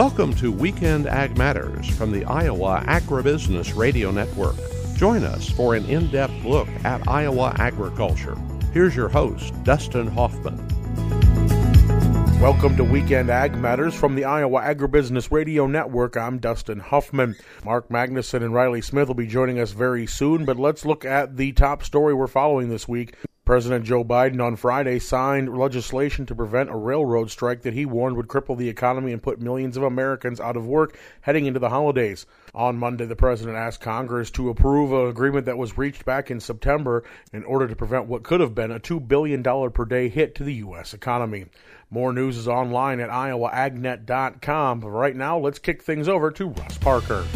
Welcome 0.00 0.32
to 0.36 0.50
Weekend 0.50 1.06
Ag 1.06 1.36
Matters 1.36 1.86
from 1.86 2.10
the 2.10 2.24
Iowa 2.24 2.82
Agribusiness 2.86 3.76
Radio 3.76 4.10
Network. 4.10 4.56
Join 4.96 5.24
us 5.24 5.50
for 5.50 5.74
an 5.74 5.84
in 5.90 6.10
depth 6.10 6.42
look 6.42 6.68
at 6.84 7.06
Iowa 7.06 7.54
agriculture. 7.58 8.34
Here's 8.72 8.96
your 8.96 9.10
host, 9.10 9.52
Dustin 9.62 10.06
Huffman. 10.06 10.56
Welcome 12.40 12.78
to 12.78 12.82
Weekend 12.82 13.28
Ag 13.28 13.54
Matters 13.58 13.94
from 13.94 14.14
the 14.14 14.24
Iowa 14.24 14.62
Agribusiness 14.62 15.30
Radio 15.30 15.66
Network. 15.66 16.16
I'm 16.16 16.38
Dustin 16.38 16.80
Huffman. 16.80 17.36
Mark 17.62 17.90
Magnuson 17.90 18.42
and 18.42 18.54
Riley 18.54 18.80
Smith 18.80 19.08
will 19.08 19.14
be 19.14 19.26
joining 19.26 19.58
us 19.58 19.72
very 19.72 20.06
soon, 20.06 20.46
but 20.46 20.56
let's 20.56 20.86
look 20.86 21.04
at 21.04 21.36
the 21.36 21.52
top 21.52 21.84
story 21.84 22.14
we're 22.14 22.26
following 22.26 22.70
this 22.70 22.88
week. 22.88 23.16
President 23.44 23.84
Joe 23.84 24.04
Biden 24.04 24.40
on 24.44 24.54
Friday 24.54 24.98
signed 24.98 25.56
legislation 25.56 26.26
to 26.26 26.34
prevent 26.34 26.70
a 26.70 26.76
railroad 26.76 27.30
strike 27.30 27.62
that 27.62 27.74
he 27.74 27.84
warned 27.84 28.16
would 28.16 28.28
cripple 28.28 28.56
the 28.56 28.68
economy 28.68 29.12
and 29.12 29.22
put 29.22 29.40
millions 29.40 29.76
of 29.76 29.82
Americans 29.82 30.40
out 30.40 30.56
of 30.56 30.66
work 30.66 30.96
heading 31.22 31.46
into 31.46 31.58
the 31.58 31.70
holidays. 31.70 32.26
On 32.54 32.76
Monday, 32.76 33.06
the 33.06 33.16
president 33.16 33.56
asked 33.56 33.80
Congress 33.80 34.30
to 34.32 34.50
approve 34.50 34.92
an 34.92 35.08
agreement 35.08 35.46
that 35.46 35.58
was 35.58 35.78
reached 35.78 36.04
back 36.04 36.30
in 36.30 36.38
September 36.38 37.02
in 37.32 37.42
order 37.44 37.66
to 37.66 37.74
prevent 37.74 38.06
what 38.06 38.22
could 38.22 38.40
have 38.40 38.54
been 38.54 38.70
a 38.70 38.78
$2 38.78 39.08
billion 39.08 39.42
per 39.42 39.84
day 39.84 40.08
hit 40.08 40.34
to 40.36 40.44
the 40.44 40.54
U.S. 40.54 40.94
economy. 40.94 41.46
More 41.90 42.12
news 42.12 42.36
is 42.36 42.46
online 42.46 43.00
at 43.00 43.10
iowaagnet.com. 43.10 44.80
But 44.80 44.90
right 44.90 45.16
now, 45.16 45.38
let's 45.38 45.58
kick 45.58 45.82
things 45.82 46.08
over 46.08 46.30
to 46.30 46.46
Russ 46.46 46.78
Parker. 46.78 47.26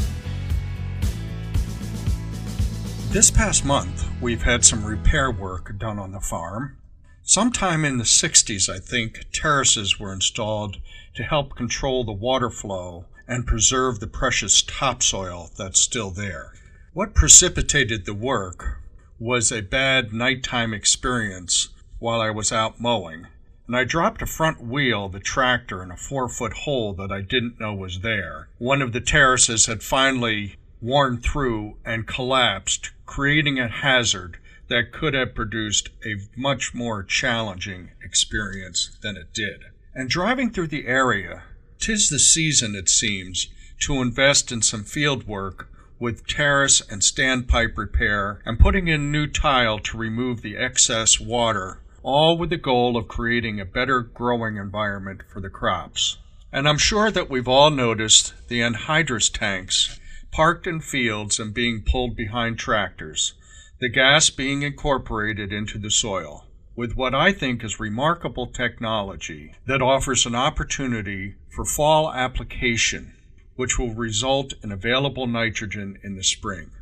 This 3.14 3.30
past 3.30 3.64
month, 3.64 4.10
we've 4.20 4.42
had 4.42 4.64
some 4.64 4.84
repair 4.84 5.30
work 5.30 5.78
done 5.78 6.00
on 6.00 6.10
the 6.10 6.18
farm. 6.18 6.78
Sometime 7.22 7.84
in 7.84 7.98
the 7.98 8.02
60s, 8.02 8.68
I 8.68 8.80
think, 8.80 9.26
terraces 9.32 10.00
were 10.00 10.12
installed 10.12 10.78
to 11.14 11.22
help 11.22 11.54
control 11.54 12.02
the 12.02 12.10
water 12.10 12.50
flow 12.50 13.04
and 13.28 13.46
preserve 13.46 14.00
the 14.00 14.08
precious 14.08 14.62
topsoil 14.62 15.52
that's 15.56 15.78
still 15.78 16.10
there. 16.10 16.54
What 16.92 17.14
precipitated 17.14 18.04
the 18.04 18.14
work 18.14 18.80
was 19.20 19.52
a 19.52 19.60
bad 19.62 20.12
nighttime 20.12 20.74
experience 20.74 21.68
while 22.00 22.20
I 22.20 22.30
was 22.30 22.50
out 22.50 22.80
mowing, 22.80 23.28
and 23.68 23.76
I 23.76 23.84
dropped 23.84 24.22
a 24.22 24.26
front 24.26 24.60
wheel 24.60 25.04
of 25.04 25.12
the 25.12 25.20
tractor 25.20 25.84
in 25.84 25.92
a 25.92 25.96
four 25.96 26.28
foot 26.28 26.54
hole 26.64 26.94
that 26.94 27.12
I 27.12 27.20
didn't 27.20 27.60
know 27.60 27.74
was 27.74 28.00
there. 28.00 28.48
One 28.58 28.82
of 28.82 28.92
the 28.92 29.00
terraces 29.00 29.66
had 29.66 29.84
finally 29.84 30.56
worn 30.82 31.18
through 31.18 31.76
and 31.84 32.08
collapsed, 32.08 32.90
creating 33.06 33.58
a 33.58 33.68
hazard 33.68 34.38
that 34.68 34.92
could 34.92 35.14
have 35.14 35.34
produced 35.34 35.90
a 36.04 36.16
much 36.36 36.74
more 36.74 37.02
challenging 37.02 37.90
experience 38.02 38.96
than 39.02 39.16
it 39.16 39.32
did. 39.32 39.64
And 39.94 40.08
driving 40.08 40.50
through 40.50 40.68
the 40.68 40.86
area, 40.86 41.42
tis 41.78 42.08
the 42.08 42.18
season, 42.18 42.74
it 42.74 42.88
seems, 42.88 43.48
to 43.80 44.00
invest 44.00 44.50
in 44.50 44.62
some 44.62 44.84
field 44.84 45.26
work 45.26 45.68
with 45.98 46.26
terrace 46.26 46.80
and 46.90 47.02
standpipe 47.02 47.76
repair 47.76 48.40
and 48.44 48.58
putting 48.58 48.88
in 48.88 49.12
new 49.12 49.26
tile 49.26 49.78
to 49.78 49.96
remove 49.96 50.42
the 50.42 50.56
excess 50.56 51.20
water, 51.20 51.80
all 52.02 52.36
with 52.36 52.50
the 52.50 52.56
goal 52.56 52.96
of 52.96 53.08
creating 53.08 53.60
a 53.60 53.64
better 53.64 54.00
growing 54.00 54.56
environment 54.56 55.22
for 55.32 55.40
the 55.40 55.48
crops. 55.48 56.18
And 56.52 56.68
I'm 56.68 56.78
sure 56.78 57.10
that 57.10 57.30
we've 57.30 57.48
all 57.48 57.70
noticed 57.70 58.34
the 58.48 58.60
anhydrous 58.60 59.32
tanks 59.32 59.98
parked 60.34 60.66
in 60.66 60.80
fields 60.80 61.38
and 61.38 61.54
being 61.54 61.80
pulled 61.80 62.16
behind 62.16 62.58
tractors, 62.58 63.34
the 63.78 63.88
gas 63.88 64.30
being 64.30 64.62
incorporated 64.62 65.52
into 65.52 65.78
the 65.78 65.90
soil 65.90 66.44
with 66.74 66.96
what 66.96 67.14
I 67.14 67.32
think 67.32 67.62
is 67.62 67.78
remarkable 67.78 68.48
technology 68.48 69.54
that 69.68 69.80
offers 69.80 70.26
an 70.26 70.34
opportunity 70.34 71.36
for 71.54 71.64
fall 71.64 72.12
application, 72.12 73.14
which 73.54 73.78
will 73.78 73.94
result 73.94 74.54
in 74.64 74.72
available 74.72 75.28
nitrogen 75.28 75.98
in 76.02 76.16
the 76.16 76.24
spring. 76.24 76.72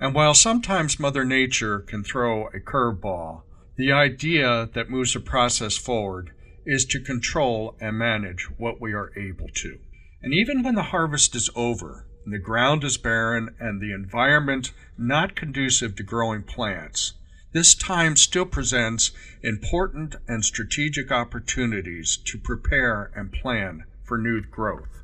And 0.00 0.14
while 0.14 0.32
sometimes 0.32 0.98
Mother 0.98 1.26
Nature 1.26 1.80
can 1.80 2.02
throw 2.02 2.46
a 2.46 2.60
curveball, 2.60 3.42
the 3.76 3.92
idea 3.92 4.70
that 4.72 4.88
moves 4.88 5.12
the 5.12 5.20
process 5.20 5.76
forward 5.76 6.30
is 6.64 6.86
to 6.86 6.98
control 6.98 7.76
and 7.78 7.98
manage 7.98 8.48
what 8.56 8.80
we 8.80 8.94
are 8.94 9.12
able 9.18 9.48
to. 9.56 9.78
And 10.22 10.32
even 10.32 10.62
when 10.62 10.76
the 10.76 10.84
harvest 10.84 11.36
is 11.36 11.50
over, 11.54 12.06
the 12.26 12.38
ground 12.38 12.84
is 12.84 12.96
barren, 12.96 13.54
and 13.58 13.80
the 13.80 13.92
environment 13.92 14.72
not 14.96 15.34
conducive 15.34 15.96
to 15.96 16.02
growing 16.02 16.42
plants, 16.42 17.14
this 17.52 17.74
time 17.74 18.16
still 18.16 18.46
presents 18.46 19.10
important 19.42 20.14
and 20.26 20.44
strategic 20.44 21.10
opportunities 21.10 22.16
to 22.24 22.38
prepare 22.38 23.10
and 23.14 23.32
plan 23.32 23.84
for 24.04 24.16
new 24.16 24.40
growth. 24.42 25.02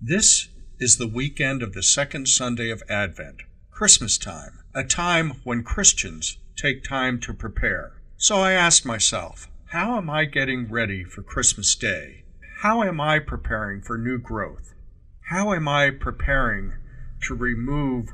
This 0.00 0.48
is 0.78 0.96
the 0.96 1.06
weekend 1.06 1.62
of 1.62 1.72
the 1.72 1.82
second 1.82 2.28
Sunday 2.28 2.70
of 2.70 2.82
Advent, 2.88 3.42
Christmas 3.70 4.18
time, 4.18 4.60
a 4.74 4.84
time 4.84 5.40
when 5.44 5.62
Christians 5.62 6.38
take 6.56 6.84
time 6.84 7.20
to 7.20 7.32
prepare. 7.32 7.92
So 8.16 8.36
I 8.40 8.52
asked 8.52 8.84
myself, 8.84 9.48
how 9.66 9.96
am 9.96 10.10
I 10.10 10.24
getting 10.24 10.68
ready 10.68 11.04
for 11.04 11.22
Christmas 11.22 11.74
Day? 11.74 12.24
How 12.60 12.82
am 12.82 13.00
I 13.00 13.20
preparing 13.20 13.80
for 13.80 13.96
new 13.96 14.18
growth? 14.18 14.74
How 15.30 15.52
am 15.52 15.68
I 15.68 15.90
preparing 15.90 16.72
to 17.22 17.36
remove 17.36 18.08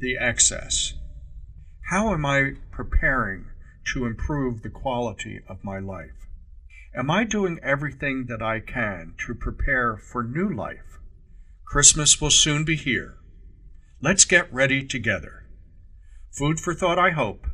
the 0.00 0.16
excess? 0.18 0.94
How 1.90 2.12
am 2.12 2.26
I 2.26 2.54
preparing 2.72 3.46
to 3.92 4.04
improve 4.04 4.62
the 4.62 4.70
quality 4.70 5.42
of 5.48 5.62
my 5.62 5.78
life? 5.78 6.26
Am 6.92 7.08
I 7.08 7.22
doing 7.22 7.60
everything 7.62 8.26
that 8.28 8.42
I 8.42 8.58
can 8.58 9.14
to 9.28 9.34
prepare 9.36 9.96
for 9.96 10.24
new 10.24 10.52
life? 10.52 10.98
Christmas 11.64 12.20
will 12.20 12.30
soon 12.30 12.64
be 12.64 12.74
here. 12.74 13.14
Let's 14.02 14.24
get 14.24 14.52
ready 14.52 14.84
together. 14.84 15.44
Food 16.32 16.58
for 16.58 16.74
thought, 16.74 16.98
I 16.98 17.10
hope. 17.10 17.46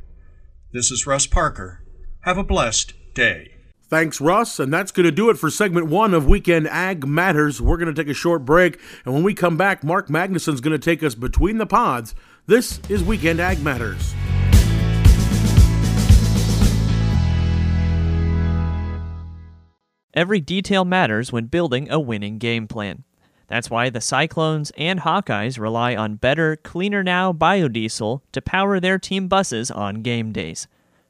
This 0.71 0.89
is 0.89 1.05
Russ 1.05 1.27
Parker. 1.27 1.83
Have 2.21 2.39
a 2.39 2.43
blessed 2.43 2.95
day. 3.13 3.52
Thanks, 3.93 4.19
Russ. 4.19 4.59
And 4.59 4.73
that's 4.73 4.91
going 4.91 5.05
to 5.05 5.11
do 5.11 5.29
it 5.29 5.37
for 5.37 5.51
segment 5.51 5.85
one 5.85 6.15
of 6.15 6.25
Weekend 6.25 6.67
Ag 6.67 7.05
Matters. 7.05 7.61
We're 7.61 7.77
going 7.77 7.93
to 7.93 8.03
take 8.03 8.09
a 8.09 8.15
short 8.15 8.43
break. 8.43 8.79
And 9.05 9.13
when 9.13 9.21
we 9.21 9.35
come 9.35 9.55
back, 9.55 9.83
Mark 9.83 10.09
Magnuson's 10.09 10.61
going 10.61 10.71
to 10.71 10.83
take 10.83 11.03
us 11.03 11.13
between 11.13 11.59
the 11.59 11.67
pods. 11.67 12.15
This 12.47 12.79
is 12.89 13.03
Weekend 13.03 13.39
Ag 13.39 13.61
Matters. 13.61 14.15
Every 20.15 20.41
detail 20.41 20.85
matters 20.85 21.31
when 21.31 21.45
building 21.45 21.87
a 21.91 21.99
winning 21.99 22.39
game 22.39 22.67
plan. 22.67 23.03
That's 23.45 23.69
why 23.69 23.91
the 23.91 24.01
Cyclones 24.01 24.71
and 24.75 25.01
Hawkeyes 25.01 25.59
rely 25.59 25.95
on 25.95 26.15
better, 26.15 26.55
cleaner 26.55 27.03
now 27.03 27.31
biodiesel 27.31 28.21
to 28.31 28.41
power 28.41 28.79
their 28.79 28.97
team 28.97 29.27
buses 29.27 29.69
on 29.69 30.01
game 30.01 30.31
days, 30.31 30.67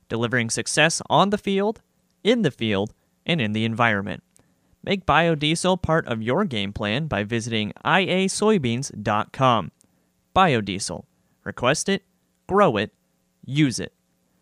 delivering 0.09 0.49
success 0.49 1.01
on 1.09 1.29
the 1.29 1.37
field 1.37 1.79
in 2.23 2.41
the 2.41 2.51
field, 2.51 2.93
and 3.25 3.39
in 3.39 3.53
the 3.53 3.65
environment. 3.65 4.23
Make 4.83 5.05
biodiesel 5.05 5.81
part 5.81 6.05
of 6.07 6.21
your 6.21 6.43
game 6.43 6.73
plan 6.73 7.07
by 7.07 7.23
visiting 7.23 7.71
iasoybeans.com. 7.85 9.71
Biodiesel. 10.35 11.03
Request 11.43 11.89
it, 11.89 12.03
grow 12.47 12.77
it, 12.77 12.93
use 13.45 13.79
it. 13.79 13.93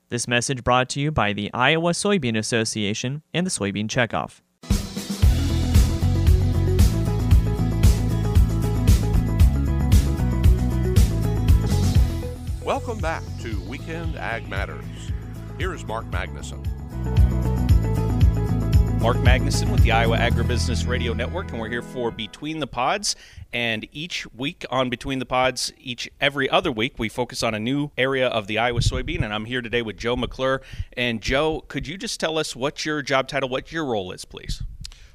This 0.10 0.28
message 0.28 0.64
brought 0.64 0.90
to 0.90 1.00
you 1.00 1.12
by 1.12 1.32
the 1.34 1.54
Iowa 1.54 1.92
Soybean 1.92 2.38
Association 2.38 3.22
and 3.34 3.46
the 3.46 3.52
Soybean 3.52 3.88
Checkoff. 3.88 4.42
Welcome 12.64 13.00
back 13.00 13.24
to 13.42 13.60
Weekend 13.62 14.16
Ag 14.16 14.48
Matters. 14.48 14.86
Here 15.58 15.74
is 15.74 15.86
Mark 15.86 16.06
Magnuson. 16.12 17.51
Mark 19.02 19.18
Magnuson 19.18 19.72
with 19.72 19.82
the 19.82 19.92
Iowa 19.92 20.16
Agribusiness 20.16 20.88
Radio 20.88 21.14
Network, 21.14 21.50
and 21.50 21.60
we're 21.60 21.70
here 21.70 21.82
for 21.82 22.12
Between 22.12 22.60
the 22.60 22.68
Pods. 22.68 23.16
And 23.52 23.88
each 23.92 24.32
week 24.32 24.64
on 24.70 24.92
Between 24.92 25.18
the 25.18 25.26
Pods, 25.26 25.74
each 25.80 26.08
every 26.22 26.48
other 26.48 26.72
week, 26.72 27.00
we 27.00 27.10
focus 27.10 27.42
on 27.42 27.56
a 27.56 27.60
new 27.60 27.90
area 27.98 28.28
of 28.28 28.46
the 28.46 28.60
Iowa 28.60 28.82
soybean. 28.82 29.24
And 29.24 29.34
I'm 29.34 29.46
here 29.46 29.64
today 29.64 29.82
with 29.82 29.98
Joe 29.98 30.16
McClure. 30.16 30.62
And 30.94 31.20
Joe, 31.20 31.62
could 31.68 31.88
you 31.88 31.98
just 31.98 32.20
tell 32.20 32.38
us 32.38 32.56
what 32.56 32.86
your 32.86 33.02
job 33.02 33.28
title, 33.28 33.50
what 33.50 33.72
your 33.72 33.86
role 33.86 34.12
is, 34.12 34.24
please? 34.24 34.62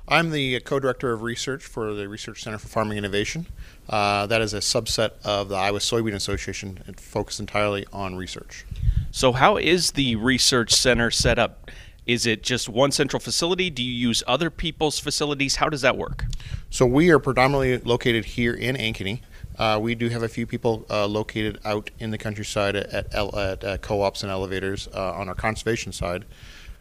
I'm 0.08 0.30
the 0.30 0.58
co-director 0.60 1.12
of 1.12 1.22
research 1.22 1.64
for 1.64 1.94
the 1.94 2.08
Research 2.08 2.42
Center 2.42 2.58
for 2.58 2.66
Farming 2.66 2.98
Innovation. 2.98 3.46
Uh, 3.88 4.26
that 4.26 4.40
is 4.40 4.52
a 4.52 4.58
subset 4.58 5.12
of 5.24 5.48
the 5.48 5.54
Iowa 5.54 5.78
Soybean 5.78 6.14
Association 6.14 6.82
and 6.88 6.98
focused 6.98 7.38
entirely 7.38 7.86
on 7.92 8.16
research. 8.16 8.66
So, 9.12 9.32
how 9.32 9.56
is 9.56 9.92
the 9.92 10.16
research 10.16 10.74
center 10.74 11.10
set 11.12 11.38
up? 11.38 11.70
Is 12.06 12.24
it 12.24 12.42
just 12.44 12.68
one 12.68 12.92
central 12.92 13.18
facility? 13.18 13.68
Do 13.68 13.82
you 13.82 13.92
use 13.92 14.22
other 14.28 14.48
people's 14.48 15.00
facilities? 15.00 15.56
How 15.56 15.68
does 15.68 15.80
that 15.80 15.96
work? 15.96 16.24
So 16.70 16.86
we 16.86 17.10
are 17.10 17.18
predominantly 17.18 17.78
located 17.78 18.24
here 18.24 18.54
in 18.54 18.76
Ankeny. 18.76 19.22
Uh, 19.58 19.78
we 19.82 19.94
do 19.96 20.08
have 20.08 20.22
a 20.22 20.28
few 20.28 20.46
people 20.46 20.86
uh, 20.88 21.06
located 21.06 21.58
out 21.64 21.90
in 21.98 22.12
the 22.12 22.18
countryside 22.18 22.76
at, 22.76 23.12
at, 23.12 23.34
at 23.34 23.64
uh, 23.64 23.76
co-ops 23.78 24.22
and 24.22 24.30
elevators 24.30 24.86
uh, 24.94 25.14
on 25.14 25.28
our 25.28 25.34
conservation 25.34 25.92
side. 25.92 26.24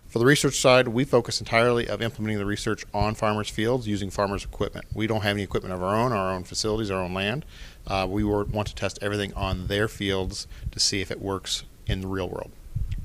For 0.07 0.19
the 0.19 0.25
research 0.25 0.59
side, 0.59 0.89
we 0.89 1.03
focus 1.03 1.39
entirely 1.39 1.87
of 1.87 2.01
implementing 2.01 2.37
the 2.37 2.45
research 2.45 2.85
on 2.93 3.15
farmers' 3.15 3.49
fields 3.49 3.87
using 3.87 4.11
farmers' 4.11 4.43
equipment. 4.43 4.85
We 4.93 5.07
don't 5.07 5.21
have 5.21 5.35
any 5.35 5.43
equipment 5.43 5.73
of 5.73 5.81
our 5.81 5.95
own, 5.95 6.11
our 6.11 6.33
own 6.33 6.43
facilities, 6.43 6.91
our 6.91 7.01
own 7.01 7.13
land. 7.13 7.45
Uh, 7.87 8.05
we 8.07 8.23
want 8.23 8.67
to 8.67 8.75
test 8.75 8.99
everything 9.01 9.33
on 9.33 9.67
their 9.67 9.87
fields 9.87 10.47
to 10.71 10.79
see 10.79 11.01
if 11.01 11.09
it 11.09 11.19
works 11.19 11.63
in 11.87 12.01
the 12.01 12.07
real 12.07 12.29
world. 12.29 12.51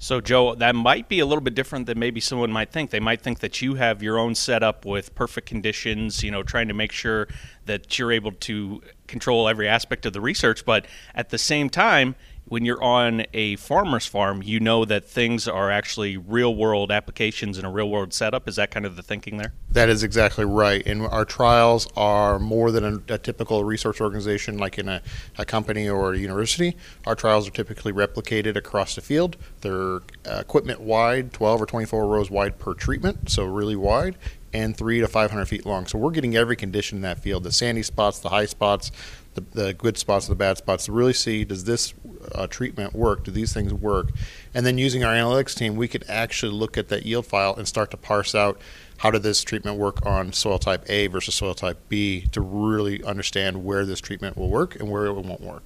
So, 0.03 0.23
Joe, 0.23 0.55
that 0.55 0.75
might 0.75 1.11
be 1.11 1.21
a 1.21 1.27
little 1.27 1.43
bit 1.43 1.55
different 1.55 1.85
than 1.85 1.99
maybe 1.99 2.21
someone 2.21 2.51
might 2.51 2.73
think. 2.73 2.89
They 2.89 3.01
might 3.01 3.21
think 3.21 3.41
that 3.41 3.61
you 3.61 3.75
have 3.75 4.03
your 4.03 4.19
own 4.19 4.35
setup 4.35 4.87
with 4.87 5.15
perfect 5.15 5.47
conditions, 5.47 6.23
you 6.23 6.31
know, 6.31 6.43
trying 6.43 6.69
to 6.69 6.75
make 6.75 6.91
sure 6.91 7.29
that 7.67 7.99
you're 7.99 8.11
able 8.11 8.33
to 8.33 8.81
control 9.09 9.47
every 9.47 9.69
aspect 9.69 10.07
of 10.07 10.15
the 10.15 10.21
research. 10.23 10.65
But 10.65 10.87
at 11.15 11.29
the 11.29 11.37
same 11.37 11.69
time, 11.69 12.17
when 12.51 12.65
you're 12.65 12.83
on 12.83 13.25
a 13.33 13.55
farmer's 13.57 14.07
farm, 14.07 14.43
you 14.43 14.59
know 14.59 14.85
that 14.85 15.05
things 15.05 15.47
are 15.47 15.71
actually 15.71 16.17
real 16.17 16.53
world 16.53 16.91
applications 16.91 17.57
in 17.57 17.65
a 17.65 17.71
real 17.71 17.89
world 17.89 18.13
setup. 18.13 18.49
Is 18.49 18.57
that 18.57 18.73
kind 18.73 18.85
of 18.85 18.97
the 18.97 19.05
thinking 19.05 19.37
there? 19.37 19.53
That 19.71 19.89
is 19.89 20.03
exactly 20.03 20.45
right. 20.45 20.85
And 20.85 21.03
our 21.03 21.25
trials 21.25 21.87
are 21.97 22.41
more 22.41 22.73
than 22.73 22.85
a, 23.09 23.15
a 23.15 23.19
typical 23.19 23.63
research 23.63 24.01
organization 24.01 24.59
like 24.59 24.79
in 24.79 24.89
a, 24.89 25.01
a, 25.39 25.45
company 25.45 25.89
or 25.89 26.13
a 26.13 26.19
university. 26.19 26.77
Our 27.07 27.15
trials 27.15 27.47
are 27.47 27.53
typically 27.53 27.93
replicated 27.93 28.57
across 28.57 28.97
the 28.97 29.01
field. 29.01 29.37
They're 29.61 30.01
uh, 30.27 30.41
equipment 30.41 30.81
wide, 30.81 31.33
12 31.33 31.63
or 31.63 31.67
24 31.67 32.09
rows 32.09 32.33
wide 32.33 32.59
per 32.59 32.75
treatment, 32.75 33.31
so 33.31 33.45
really 33.45 33.77
wide 33.77 34.17
and 34.53 34.77
three 34.77 35.01
to 35.01 35.09
500 35.09 35.47
feet 35.47 35.65
long. 35.65 35.87
So 35.87 35.99
we're 35.99 36.11
getting 36.11 36.37
every 36.37 36.57
condition 36.57 36.99
in 36.99 37.03
that 37.03 37.19
field 37.19 37.45
the 37.45 37.53
sandy 37.53 37.83
spots, 37.83 38.19
the 38.19 38.31
high 38.31 38.47
spots, 38.47 38.91
the, 39.35 39.41
the 39.41 39.75
good 39.75 39.97
spots, 39.97 40.27
the 40.27 40.35
bad 40.35 40.59
spots 40.59 40.87
to 40.87 40.93
really 40.93 41.13
see 41.13 41.45
does 41.45 41.65
this 41.65 41.95
uh, 42.33 42.47
treatment 42.47 42.95
work? 42.95 43.25
Do 43.25 43.31
these 43.31 43.53
things 43.53 43.73
work? 43.73 44.11
And 44.55 44.67
then 44.67 44.79
using 44.79 45.05
our 45.05 45.15
analytics 45.15 45.55
team, 45.55 45.77
we 45.77 45.89
could 45.89 46.05
actually 46.09 46.53
look 46.53 46.77
at 46.77 46.89
that 46.89 47.07
yield 47.07 47.27
file 47.27 47.55
and 47.55 47.67
start 47.67 47.91
to 47.93 47.97
parse 47.97 48.35
out 48.35 48.61
how 48.99 49.11
did 49.11 49.23
this 49.23 49.43
treatment 49.43 49.79
work 49.79 50.05
on 50.05 50.33
soil 50.33 50.59
type 50.59 50.85
A 50.91 51.07
versus 51.07 51.35
soil 51.35 51.55
type 51.55 51.79
B 51.89 52.27
to 52.33 52.41
really 52.41 53.03
understand 53.05 53.65
where 53.65 53.87
this 53.87 54.01
treatment 54.01 54.37
will 54.37 54.51
work 54.51 54.77
and 54.77 54.91
where 54.91 55.07
it 55.07 55.13
won't 55.15 55.41
work. 55.41 55.63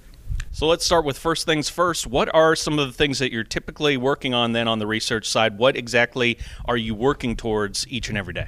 So 0.55 0.67
let's 0.67 0.85
start 0.85 1.03
with 1.03 1.17
first 1.17 1.45
things 1.45 1.67
first. 1.67 2.07
What 2.07 2.33
are 2.33 2.55
some 2.55 2.79
of 2.79 2.87
the 2.87 2.93
things 2.93 3.19
that 3.19 3.29
you're 3.29 3.43
typically 3.43 3.97
working 3.97 4.33
on 4.33 4.53
then 4.53 4.69
on 4.69 4.79
the 4.79 4.87
research 4.87 5.27
side? 5.27 5.57
What 5.57 5.75
exactly 5.75 6.37
are 6.63 6.77
you 6.77 6.95
working 6.95 7.35
towards 7.35 7.85
each 7.89 8.07
and 8.07 8.17
every 8.17 8.33
day? 8.33 8.47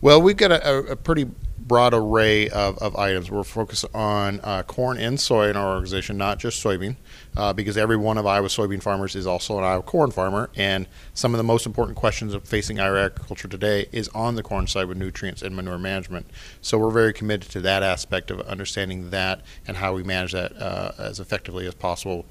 Well, 0.00 0.22
we've 0.22 0.38
got 0.38 0.50
a, 0.50 0.92
a 0.92 0.96
pretty 0.96 1.24
broad 1.58 1.92
array 1.92 2.48
of, 2.48 2.78
of 2.78 2.96
items. 2.96 3.30
We're 3.30 3.44
focused 3.44 3.84
on 3.94 4.40
uh, 4.42 4.62
corn 4.62 4.96
and 4.96 5.20
soy 5.20 5.50
in 5.50 5.56
our 5.58 5.74
organization, 5.74 6.16
not 6.16 6.38
just 6.38 6.64
soybean, 6.64 6.96
uh, 7.36 7.52
because 7.52 7.76
every 7.76 7.96
one 7.96 8.18
of 8.18 8.26
Iowa 8.26 8.48
soybean 8.48 8.82
farmers 8.82 9.14
is 9.16 9.26
also 9.26 9.58
an 9.58 9.64
Iowa 9.64 9.82
corn 9.82 10.10
farmer. 10.10 10.50
And 10.56 10.86
some 11.14 11.34
of 11.34 11.38
the 11.38 11.44
most 11.44 11.66
important 11.66 11.96
questions 11.96 12.34
of 12.34 12.44
facing 12.44 12.80
Iowa 12.80 13.06
agriculture 13.06 13.48
today 13.48 13.88
is 13.92 14.08
on 14.08 14.34
the 14.34 14.42
corn 14.42 14.66
side 14.66 14.86
with 14.86 14.98
nutrients 14.98 15.42
and 15.42 15.54
manure 15.56 15.78
management. 15.78 16.26
So 16.60 16.78
we're 16.78 16.90
very 16.90 17.12
committed 17.12 17.50
to 17.52 17.60
that 17.60 17.82
aspect 17.82 18.30
of 18.30 18.40
understanding 18.42 19.10
that 19.10 19.42
and 19.66 19.76
how 19.76 19.94
we 19.94 20.02
manage 20.02 20.32
that 20.32 20.56
uh, 20.60 20.92
as 20.98 21.20
effectively 21.20 21.66
as 21.66 21.74
possible 21.74 22.26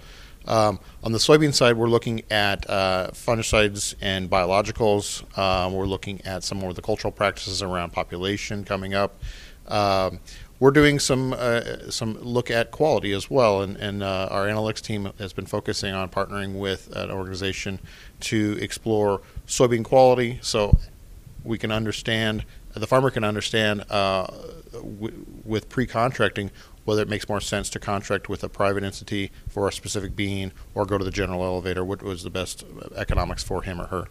um, 0.46 0.80
on 1.04 1.12
the 1.12 1.18
soybean 1.18 1.54
side, 1.54 1.78
we're 1.78 1.88
looking 1.90 2.24
at 2.32 2.68
uh, 2.70 3.12
fungicides 3.14 3.96
and 4.02 4.30
biologicals. 4.30 5.38
Um, 5.38 5.74
we're 5.74 5.86
looking 5.86 6.22
at 6.26 6.44
some 6.44 6.58
more 6.58 6.72
of 6.72 6.76
the 6.76 6.82
cultural 6.82 7.12
practices 7.12 7.62
around 7.62 7.92
population 7.92 8.64
coming 8.64 8.94
up. 8.94 9.22
Um, 9.68 10.20
we're 10.62 10.70
doing 10.70 11.00
some 11.00 11.34
uh, 11.34 11.90
some 11.90 12.14
look 12.22 12.52
at 12.52 12.70
quality 12.70 13.14
as 13.14 13.30
well, 13.32 13.64
and, 13.64 13.76
and 13.78 14.04
uh, 14.04 14.28
our 14.30 14.46
analytics 14.46 14.80
team 14.80 15.12
has 15.18 15.34
been 15.34 15.48
focusing 15.48 15.92
on 15.92 16.08
partnering 16.08 16.60
with 16.60 16.96
an 16.96 17.10
organization 17.10 17.80
to 18.20 18.58
explore 18.62 19.22
soybean 19.48 19.84
quality, 19.84 20.38
so 20.42 20.78
we 21.44 21.58
can 21.58 21.72
understand 21.72 22.46
the 22.76 22.86
farmer 22.86 23.10
can 23.10 23.24
understand 23.24 23.84
uh, 23.90 24.28
w- 24.72 25.26
with 25.44 25.68
pre-contracting 25.68 26.52
whether 26.86 27.02
it 27.02 27.10
makes 27.10 27.28
more 27.28 27.42
sense 27.42 27.68
to 27.72 27.80
contract 27.80 28.30
with 28.30 28.44
a 28.44 28.50
private 28.50 28.84
entity 28.84 29.32
for 29.50 29.68
a 29.68 29.72
specific 29.72 30.16
bean 30.16 30.52
or 30.76 30.86
go 30.86 30.98
to 30.98 31.04
the 31.04 31.12
general 31.12 31.44
elevator, 31.44 31.84
what 31.84 32.04
was 32.04 32.24
the 32.24 32.30
best 32.30 32.64
economics 32.96 33.44
for 33.44 33.64
him 33.64 33.82
or 33.82 33.88
her. 33.88 34.06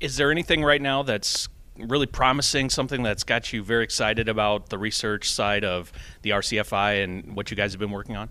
Is 0.00 0.16
there 0.16 0.30
anything 0.30 0.62
right 0.62 0.80
now 0.80 1.02
that's 1.02 1.48
really 1.78 2.06
promising, 2.06 2.70
something 2.70 3.02
that's 3.02 3.24
got 3.24 3.52
you 3.52 3.62
very 3.62 3.84
excited 3.84 4.28
about 4.28 4.70
the 4.70 4.78
research 4.78 5.30
side 5.30 5.64
of 5.64 5.92
the 6.22 6.30
RCFI 6.30 7.04
and 7.04 7.36
what 7.36 7.50
you 7.50 7.56
guys 7.56 7.72
have 7.72 7.80
been 7.80 7.90
working 7.90 8.16
on? 8.16 8.28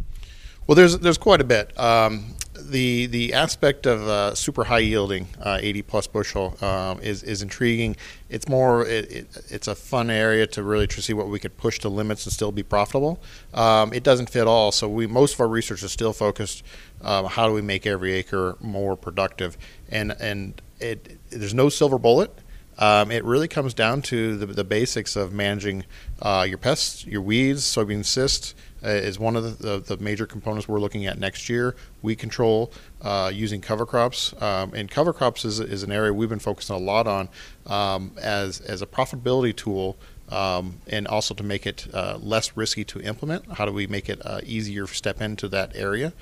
Well, 0.67 0.75
there's 0.75 0.97
there's 0.97 1.19
quite 1.19 1.41
a 1.41 1.43
bit. 1.43 1.77
Um, 1.79 2.33
the 2.59 3.05
the 3.05 3.33
aspect 3.33 3.85
of 3.85 4.01
uh, 4.07 4.33
super 4.33 4.63
high 4.63 4.79
yielding, 4.79 5.27
uh, 5.39 5.59
80 5.61 5.81
plus 5.83 6.07
bushel, 6.07 6.57
um, 6.61 6.99
is 7.01 7.21
is 7.21 7.43
intriguing. 7.43 7.95
It's 8.29 8.47
more 8.47 8.83
it, 8.83 9.11
it, 9.11 9.45
it's 9.49 9.67
a 9.67 9.75
fun 9.75 10.09
area 10.09 10.47
to 10.47 10.63
really 10.63 10.87
to 10.87 11.01
see 11.03 11.13
what 11.13 11.27
we 11.27 11.37
could 11.37 11.55
push 11.57 11.77
to 11.79 11.89
limits 11.89 12.25
and 12.25 12.33
still 12.33 12.51
be 12.51 12.63
profitable. 12.63 13.21
Um, 13.53 13.93
it 13.93 14.03
doesn't 14.03 14.31
fit 14.31 14.47
all, 14.47 14.71
so 14.71 14.89
we 14.89 15.05
most 15.05 15.35
of 15.35 15.41
our 15.41 15.47
research 15.47 15.83
is 15.83 15.91
still 15.91 16.13
focused. 16.13 16.63
Um, 17.01 17.25
how 17.25 17.47
do 17.47 17.53
we 17.53 17.61
make 17.61 17.85
every 17.85 18.13
acre 18.13 18.57
more 18.59 18.95
productive? 18.95 19.59
And 19.89 20.13
and 20.19 20.59
it, 20.79 21.19
there's 21.29 21.53
no 21.53 21.69
silver 21.69 21.99
bullet. 21.99 22.31
Um, 22.77 23.11
it 23.11 23.23
really 23.23 23.47
comes 23.47 23.73
down 23.73 24.01
to 24.03 24.35
the, 24.37 24.45
the 24.47 24.63
basics 24.63 25.15
of 25.15 25.31
managing 25.31 25.85
uh, 26.21 26.45
your 26.47 26.57
pests, 26.57 27.05
your 27.05 27.21
weeds, 27.21 27.63
soybean 27.63 28.03
cyst, 28.03 28.53
uh, 28.83 28.89
is 28.89 29.17
one 29.17 29.35
of 29.35 29.43
the, 29.43 29.79
the, 29.79 29.95
the, 29.95 30.03
major 30.03 30.25
components 30.25 30.67
we're 30.67 30.79
looking 30.79 31.05
at 31.05 31.17
next 31.17 31.49
year. 31.49 31.75
We 32.01 32.15
control 32.15 32.71
uh, 33.01 33.31
using 33.33 33.61
cover 33.61 33.85
crops, 33.85 34.33
um, 34.41 34.73
and 34.73 34.91
cover 34.91 35.13
crops 35.13 35.45
is, 35.45 35.59
is 35.59 35.83
an 35.83 35.91
area 35.91 36.13
we've 36.13 36.29
been 36.29 36.39
focusing 36.39 36.75
a 36.75 36.79
lot 36.79 37.07
on 37.07 37.29
um, 37.65 38.11
as, 38.21 38.59
as 38.61 38.81
a 38.81 38.85
profitability 38.85 39.55
tool. 39.55 39.97
Um, 40.27 40.79
and 40.87 41.07
also 41.07 41.35
to 41.35 41.43
make 41.43 41.67
it 41.67 41.87
uh, 41.93 42.17
less 42.19 42.57
risky 42.57 42.83
to 42.85 42.99
implement. 42.99 43.45
How 43.47 43.65
do 43.67 43.71
we 43.71 43.85
make 43.85 44.09
it 44.09 44.19
uh, 44.25 44.39
easier 44.43 44.87
to 44.87 44.93
step 44.95 45.21
into 45.21 45.47
that 45.49 45.75
area? 45.75 46.13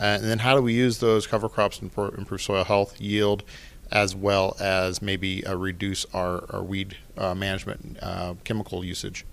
and 0.00 0.22
then 0.22 0.38
how 0.38 0.54
do 0.54 0.62
we 0.62 0.72
use 0.72 0.98
those 0.98 1.26
cover 1.26 1.48
crops 1.48 1.78
to 1.78 1.86
improve 2.16 2.40
soil 2.40 2.62
health, 2.62 3.00
yield, 3.00 3.42
as 3.90 4.14
well 4.14 4.56
as 4.60 5.00
maybe 5.00 5.46
uh, 5.46 5.56
reduce 5.56 6.04
our, 6.14 6.44
our 6.50 6.62
weed 6.62 6.96
uh, 7.16 7.34
management 7.34 7.98
uh, 8.02 8.34
chemical 8.44 8.84
usage? 8.84 9.24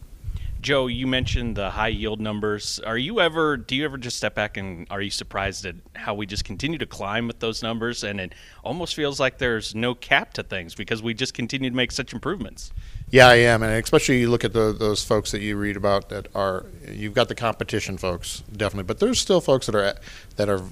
Joe, 0.61 0.87
you 0.87 1.05
mentioned 1.05 1.55
the 1.55 1.69
high 1.69 1.89
yield 1.89 2.19
numbers. 2.19 2.79
Are 2.79 2.97
you 2.97 3.19
ever, 3.19 3.55
do 3.55 3.75
you 3.75 3.85
ever 3.85 3.99
just 3.99 4.17
step 4.17 4.33
back 4.33 4.57
and 4.57 4.87
are 4.89 4.99
you 4.99 5.11
surprised 5.11 5.63
at 5.67 5.75
how 5.95 6.15
we 6.15 6.25
just 6.25 6.43
continue 6.43 6.79
to 6.79 6.87
climb 6.87 7.27
with 7.27 7.39
those 7.39 7.61
numbers? 7.61 8.03
And 8.03 8.19
it 8.19 8.33
almost 8.63 8.95
feels 8.95 9.19
like 9.19 9.37
there's 9.37 9.75
no 9.75 9.93
cap 9.93 10.33
to 10.33 10.43
things 10.43 10.73
because 10.73 11.03
we 11.03 11.13
just 11.13 11.35
continue 11.35 11.69
to 11.69 11.75
make 11.75 11.91
such 11.91 12.13
improvements. 12.13 12.71
Yeah, 13.11 13.27
I 13.27 13.35
am, 13.35 13.61
and 13.61 13.73
especially 13.73 14.19
you 14.19 14.31
look 14.31 14.43
at 14.43 14.53
the, 14.53 14.73
those 14.73 15.03
folks 15.03 15.31
that 15.31 15.41
you 15.41 15.55
read 15.55 15.77
about 15.77 16.09
that 16.09 16.27
are 16.33 16.65
you've 16.89 17.13
got 17.13 17.27
the 17.27 17.35
competition 17.35 17.99
folks 17.99 18.41
definitely, 18.51 18.85
but 18.85 18.99
there's 18.99 19.19
still 19.19 19.41
folks 19.41 19.67
that 19.67 19.75
are 19.75 19.95
that 20.37 20.49
are 20.49 20.63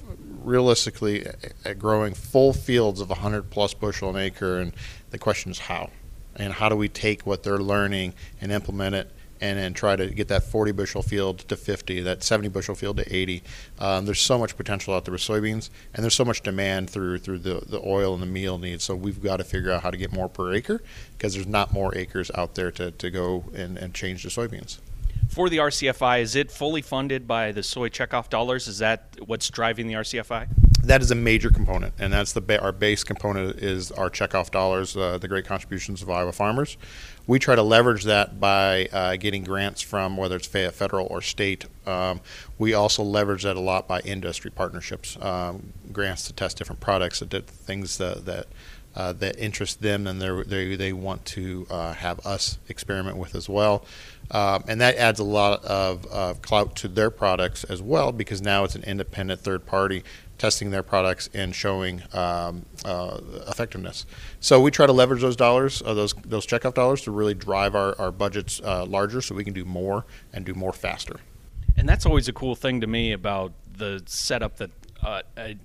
realistically 0.44 1.26
at 1.64 1.78
growing 1.78 2.14
full 2.14 2.52
fields 2.52 3.00
of 3.00 3.08
100 3.08 3.50
plus 3.50 3.74
bushel 3.74 4.10
an 4.10 4.16
acre, 4.16 4.58
and 4.58 4.72
the 5.10 5.18
question 5.18 5.50
is 5.50 5.60
how, 5.60 5.90
and 6.36 6.54
how 6.54 6.68
do 6.68 6.76
we 6.76 6.88
take 6.88 7.26
what 7.26 7.42
they're 7.42 7.58
learning 7.58 8.14
and 8.40 8.52
implement 8.52 8.94
it 8.94 9.10
and 9.40 9.58
then 9.58 9.74
try 9.74 9.94
to 9.96 10.08
get 10.08 10.28
that 10.28 10.42
40 10.44 10.72
bushel 10.72 11.02
field 11.02 11.40
to 11.40 11.56
50, 11.56 12.00
that 12.00 12.22
70 12.22 12.48
bushel 12.48 12.74
field 12.74 12.96
to 12.96 13.14
80. 13.14 13.42
Um, 13.78 14.06
there's 14.06 14.20
so 14.20 14.38
much 14.38 14.56
potential 14.56 14.94
out 14.94 15.04
there 15.04 15.12
with 15.12 15.20
soybeans, 15.20 15.70
and 15.92 16.02
there's 16.02 16.14
so 16.14 16.24
much 16.24 16.42
demand 16.42 16.88
through 16.88 17.18
through 17.18 17.40
the, 17.40 17.62
the 17.66 17.80
oil 17.84 18.14
and 18.14 18.22
the 18.22 18.26
meal 18.26 18.56
needs. 18.58 18.84
So 18.84 18.94
we've 18.94 19.22
got 19.22 19.38
to 19.38 19.44
figure 19.44 19.70
out 19.70 19.82
how 19.82 19.90
to 19.90 19.96
get 19.96 20.12
more 20.12 20.28
per 20.28 20.52
acre 20.54 20.80
because 21.16 21.34
there's 21.34 21.46
not 21.46 21.72
more 21.72 21.94
acres 21.96 22.30
out 22.34 22.54
there 22.54 22.70
to, 22.72 22.92
to 22.92 23.10
go 23.10 23.44
and, 23.54 23.76
and 23.76 23.92
change 23.92 24.22
the 24.22 24.30
soybeans. 24.30 24.78
For 25.28 25.48
the 25.48 25.58
RCFI, 25.58 26.20
is 26.20 26.36
it 26.36 26.50
fully 26.50 26.82
funded 26.82 27.26
by 27.26 27.52
the 27.52 27.62
soy 27.62 27.88
checkoff 27.88 28.28
dollars? 28.28 28.68
Is 28.68 28.78
that 28.78 29.16
what's 29.26 29.50
driving 29.50 29.88
the 29.88 29.94
RCFI? 29.94 30.48
that 30.86 31.00
is 31.00 31.10
a 31.10 31.14
major 31.14 31.50
component, 31.50 31.94
and 31.98 32.12
that's 32.12 32.32
the 32.32 32.40
ba- 32.40 32.60
our 32.60 32.72
base 32.72 33.04
component 33.04 33.58
is 33.58 33.90
our 33.92 34.10
checkoff 34.10 34.50
dollars, 34.50 34.96
uh, 34.96 35.18
the 35.18 35.28
great 35.28 35.46
contributions 35.46 36.02
of 36.02 36.10
Iowa 36.10 36.32
farmers. 36.32 36.76
We 37.26 37.38
try 37.38 37.54
to 37.54 37.62
leverage 37.62 38.04
that 38.04 38.38
by 38.38 38.86
uh, 38.92 39.16
getting 39.16 39.44
grants 39.44 39.80
from 39.80 40.16
whether 40.16 40.36
it's 40.36 40.46
federal 40.46 41.06
or 41.06 41.22
state. 41.22 41.64
Um, 41.86 42.20
we 42.58 42.74
also 42.74 43.02
leverage 43.02 43.44
that 43.44 43.56
a 43.56 43.60
lot 43.60 43.88
by 43.88 44.00
industry 44.00 44.50
partnerships, 44.50 45.16
um, 45.22 45.72
grants 45.90 46.26
to 46.26 46.34
test 46.34 46.58
different 46.58 46.80
products, 46.80 47.20
that 47.20 47.46
things 47.46 47.98
that 47.98 48.26
that, 48.26 48.46
uh, 48.96 49.12
that 49.14 49.38
interest 49.38 49.82
them 49.82 50.06
and 50.06 50.20
they 50.20 50.76
they 50.76 50.92
want 50.92 51.24
to 51.24 51.66
uh, 51.70 51.92
have 51.94 52.24
us 52.26 52.58
experiment 52.68 53.16
with 53.16 53.34
as 53.34 53.48
well. 53.48 53.84
Um, 54.30 54.64
and 54.68 54.80
that 54.80 54.96
adds 54.96 55.20
a 55.20 55.24
lot 55.24 55.64
of, 55.64 56.06
of 56.06 56.40
clout 56.40 56.76
to 56.76 56.88
their 56.88 57.10
products 57.10 57.64
as 57.64 57.82
well 57.82 58.10
because 58.10 58.40
now 58.40 58.64
it's 58.64 58.74
an 58.74 58.82
independent 58.84 59.40
third 59.40 59.66
party 59.66 60.02
testing 60.38 60.70
their 60.70 60.82
products 60.82 61.28
and 61.34 61.54
showing 61.54 62.02
um, 62.12 62.64
uh, 62.84 63.20
effectiveness. 63.46 64.06
So 64.40 64.60
we 64.60 64.70
try 64.70 64.86
to 64.86 64.92
leverage 64.92 65.20
those 65.20 65.36
dollars, 65.36 65.82
uh, 65.84 65.94
those 65.94 66.14
those 66.24 66.46
checkoff 66.46 66.74
dollars, 66.74 67.02
to 67.02 67.10
really 67.10 67.34
drive 67.34 67.74
our, 67.74 67.98
our 68.00 68.10
budgets 68.10 68.60
uh, 68.64 68.84
larger, 68.86 69.20
so 69.20 69.34
we 69.34 69.44
can 69.44 69.54
do 69.54 69.64
more 69.64 70.04
and 70.32 70.44
do 70.44 70.54
more 70.54 70.72
faster. 70.72 71.16
And 71.76 71.88
that's 71.88 72.06
always 72.06 72.28
a 72.28 72.32
cool 72.32 72.54
thing 72.54 72.80
to 72.80 72.86
me 72.86 73.12
about 73.12 73.52
the 73.76 74.02
setup 74.06 74.56
that 74.58 74.70
uh, 75.02 75.22
a 75.36 75.56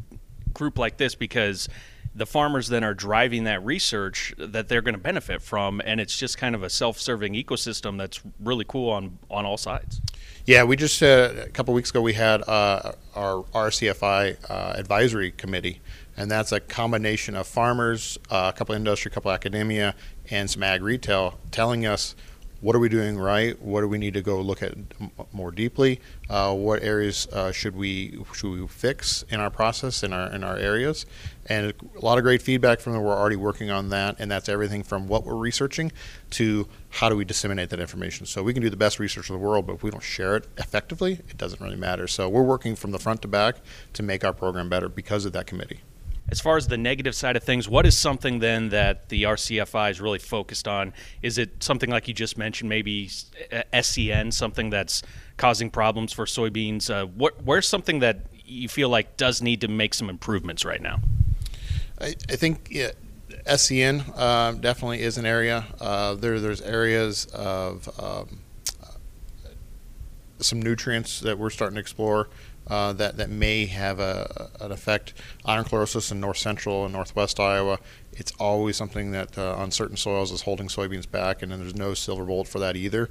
group 0.53 0.77
like 0.77 0.97
this 0.97 1.15
because 1.15 1.69
the 2.15 2.25
farmers 2.25 2.67
then 2.67 2.83
are 2.83 2.93
driving 2.93 3.43
that 3.45 3.63
research 3.63 4.33
that 4.37 4.67
they're 4.67 4.81
going 4.81 4.95
to 4.95 4.99
benefit 5.01 5.41
from, 5.41 5.81
and 5.85 5.99
it's 5.99 6.17
just 6.17 6.37
kind 6.37 6.55
of 6.55 6.63
a 6.63 6.69
self-serving 6.69 7.33
ecosystem 7.33 7.97
that's 7.97 8.21
really 8.39 8.65
cool 8.67 8.89
on 8.89 9.17
on 9.29 9.45
all 9.45 9.57
sides. 9.57 10.01
Yeah, 10.45 10.63
we 10.63 10.75
just 10.75 11.01
uh, 11.03 11.31
a 11.45 11.49
couple 11.49 11.73
weeks 11.73 11.91
ago 11.91 12.01
we 12.01 12.13
had 12.13 12.41
uh, 12.47 12.93
our 13.15 13.43
RCFI 13.53 14.49
uh, 14.49 14.73
advisory 14.75 15.31
committee, 15.31 15.81
and 16.17 16.29
that's 16.29 16.51
a 16.51 16.59
combination 16.59 17.35
of 17.35 17.47
farmers, 17.47 18.17
uh, 18.29 18.51
a 18.53 18.57
couple 18.57 18.73
of 18.73 18.79
industry, 18.79 19.11
a 19.11 19.13
couple 19.13 19.29
of 19.31 19.35
academia, 19.35 19.93
and 20.31 20.49
some 20.49 20.63
ag 20.63 20.81
retail, 20.81 21.39
telling 21.51 21.85
us 21.85 22.15
what 22.61 22.75
are 22.75 22.79
we 22.79 22.89
doing 22.89 23.17
right? 23.17 23.59
What 23.61 23.81
do 23.81 23.87
we 23.87 23.97
need 23.97 24.13
to 24.15 24.21
go 24.21 24.41
look 24.41 24.61
at 24.61 24.73
more 25.31 25.51
deeply? 25.51 26.01
Uh, 26.29 26.53
what 26.53 26.83
areas 26.83 27.27
uh, 27.27 27.51
should 27.51 27.75
we 27.75 28.19
should 28.33 28.51
we 28.51 28.67
fix 28.67 29.23
in 29.29 29.39
our 29.39 29.49
process 29.49 30.03
in 30.03 30.11
our 30.11 30.31
in 30.33 30.43
our 30.43 30.57
areas? 30.57 31.05
And 31.45 31.73
a 31.95 32.05
lot 32.05 32.17
of 32.17 32.23
great 32.23 32.41
feedback 32.41 32.79
from 32.79 32.93
them. 32.93 33.01
We're 33.01 33.15
already 33.17 33.35
working 33.35 33.71
on 33.71 33.89
that, 33.89 34.17
and 34.19 34.29
that's 34.29 34.49
everything 34.49 34.83
from 34.83 35.07
what 35.07 35.25
we're 35.25 35.35
researching 35.35 35.91
to 36.31 36.67
how 36.89 37.09
do 37.09 37.15
we 37.15 37.25
disseminate 37.25 37.69
that 37.69 37.79
information. 37.79 38.25
So 38.25 38.43
we 38.43 38.53
can 38.53 38.61
do 38.61 38.69
the 38.69 38.77
best 38.77 38.99
research 38.99 39.29
in 39.29 39.33
the 39.35 39.39
world, 39.39 39.65
but 39.65 39.73
if 39.73 39.83
we 39.83 39.89
don't 39.89 40.03
share 40.03 40.35
it 40.35 40.47
effectively, 40.57 41.13
it 41.29 41.37
doesn't 41.37 41.59
really 41.61 41.75
matter. 41.75 42.07
So 42.07 42.29
we're 42.29 42.43
working 42.43 42.75
from 42.75 42.91
the 42.91 42.99
front 42.99 43.21
to 43.23 43.27
back 43.27 43.57
to 43.93 44.03
make 44.03 44.23
our 44.23 44.33
program 44.33 44.69
better 44.69 44.89
because 44.89 45.25
of 45.25 45.33
that 45.33 45.47
committee. 45.47 45.79
As 46.31 46.39
far 46.39 46.57
as 46.57 46.67
the 46.67 46.77
negative 46.77 47.15
side 47.15 47.35
of 47.35 47.43
things, 47.43 47.67
what 47.67 47.85
is 47.85 47.97
something 47.97 48.39
then 48.39 48.69
that 48.69 49.09
the 49.09 49.23
RCFI 49.23 49.91
is 49.91 49.99
really 49.99 50.19
focused 50.19 50.67
on? 50.67 50.93
Is 51.21 51.37
it 51.37 51.63
something 51.63 51.89
like 51.89 52.07
you 52.07 52.13
just 52.13 52.37
mentioned, 52.37 52.69
maybe 52.69 53.07
SCN, 53.07 54.31
something 54.31 54.69
that's 54.69 55.01
causing 55.37 55.69
problems 55.69 56.13
for 56.13 56.25
soybeans? 56.25 56.89
Uh, 56.89 57.07
what, 57.07 57.43
where's 57.43 57.67
something 57.67 57.99
that 57.99 58.27
you 58.45 58.69
feel 58.69 58.89
like 58.89 59.17
does 59.17 59.41
need 59.41 59.61
to 59.61 59.67
make 59.67 59.93
some 59.93 60.09
improvements 60.09 60.65
right 60.65 60.81
now? 60.81 60.99
I, 61.99 62.15
I 62.29 62.35
think 62.35 62.67
yeah, 62.69 62.91
SCN 63.47 64.13
uh, 64.15 64.51
definitely 64.53 65.01
is 65.01 65.17
an 65.17 65.25
area. 65.25 65.65
Uh, 65.79 66.15
there, 66.15 66.39
there's 66.39 66.61
areas 66.61 67.25
of 67.27 67.89
um, 67.99 68.39
some 70.39 70.61
nutrients 70.61 71.19
that 71.21 71.37
we're 71.37 71.49
starting 71.49 71.75
to 71.75 71.81
explore 71.81 72.29
uh, 72.69 72.93
that 72.93 73.17
that 73.17 73.29
may 73.29 73.65
have 73.65 73.99
a, 73.99 74.49
an 74.59 74.71
effect. 74.71 75.13
Iron 75.45 75.65
chlorosis 75.65 76.11
in 76.11 76.19
north 76.19 76.37
central 76.37 76.85
and 76.85 76.93
northwest 76.93 77.39
Iowa, 77.39 77.79
it's 78.13 78.31
always 78.39 78.77
something 78.77 79.11
that 79.11 79.37
uh, 79.37 79.55
on 79.55 79.71
certain 79.71 79.97
soils 79.97 80.31
is 80.31 80.41
holding 80.41 80.67
soybeans 80.67 81.09
back, 81.09 81.41
and 81.41 81.51
then 81.51 81.59
there's 81.59 81.75
no 81.75 81.93
silver 81.93 82.25
bullet 82.25 82.47
for 82.47 82.59
that 82.59 82.75
either. 82.75 83.09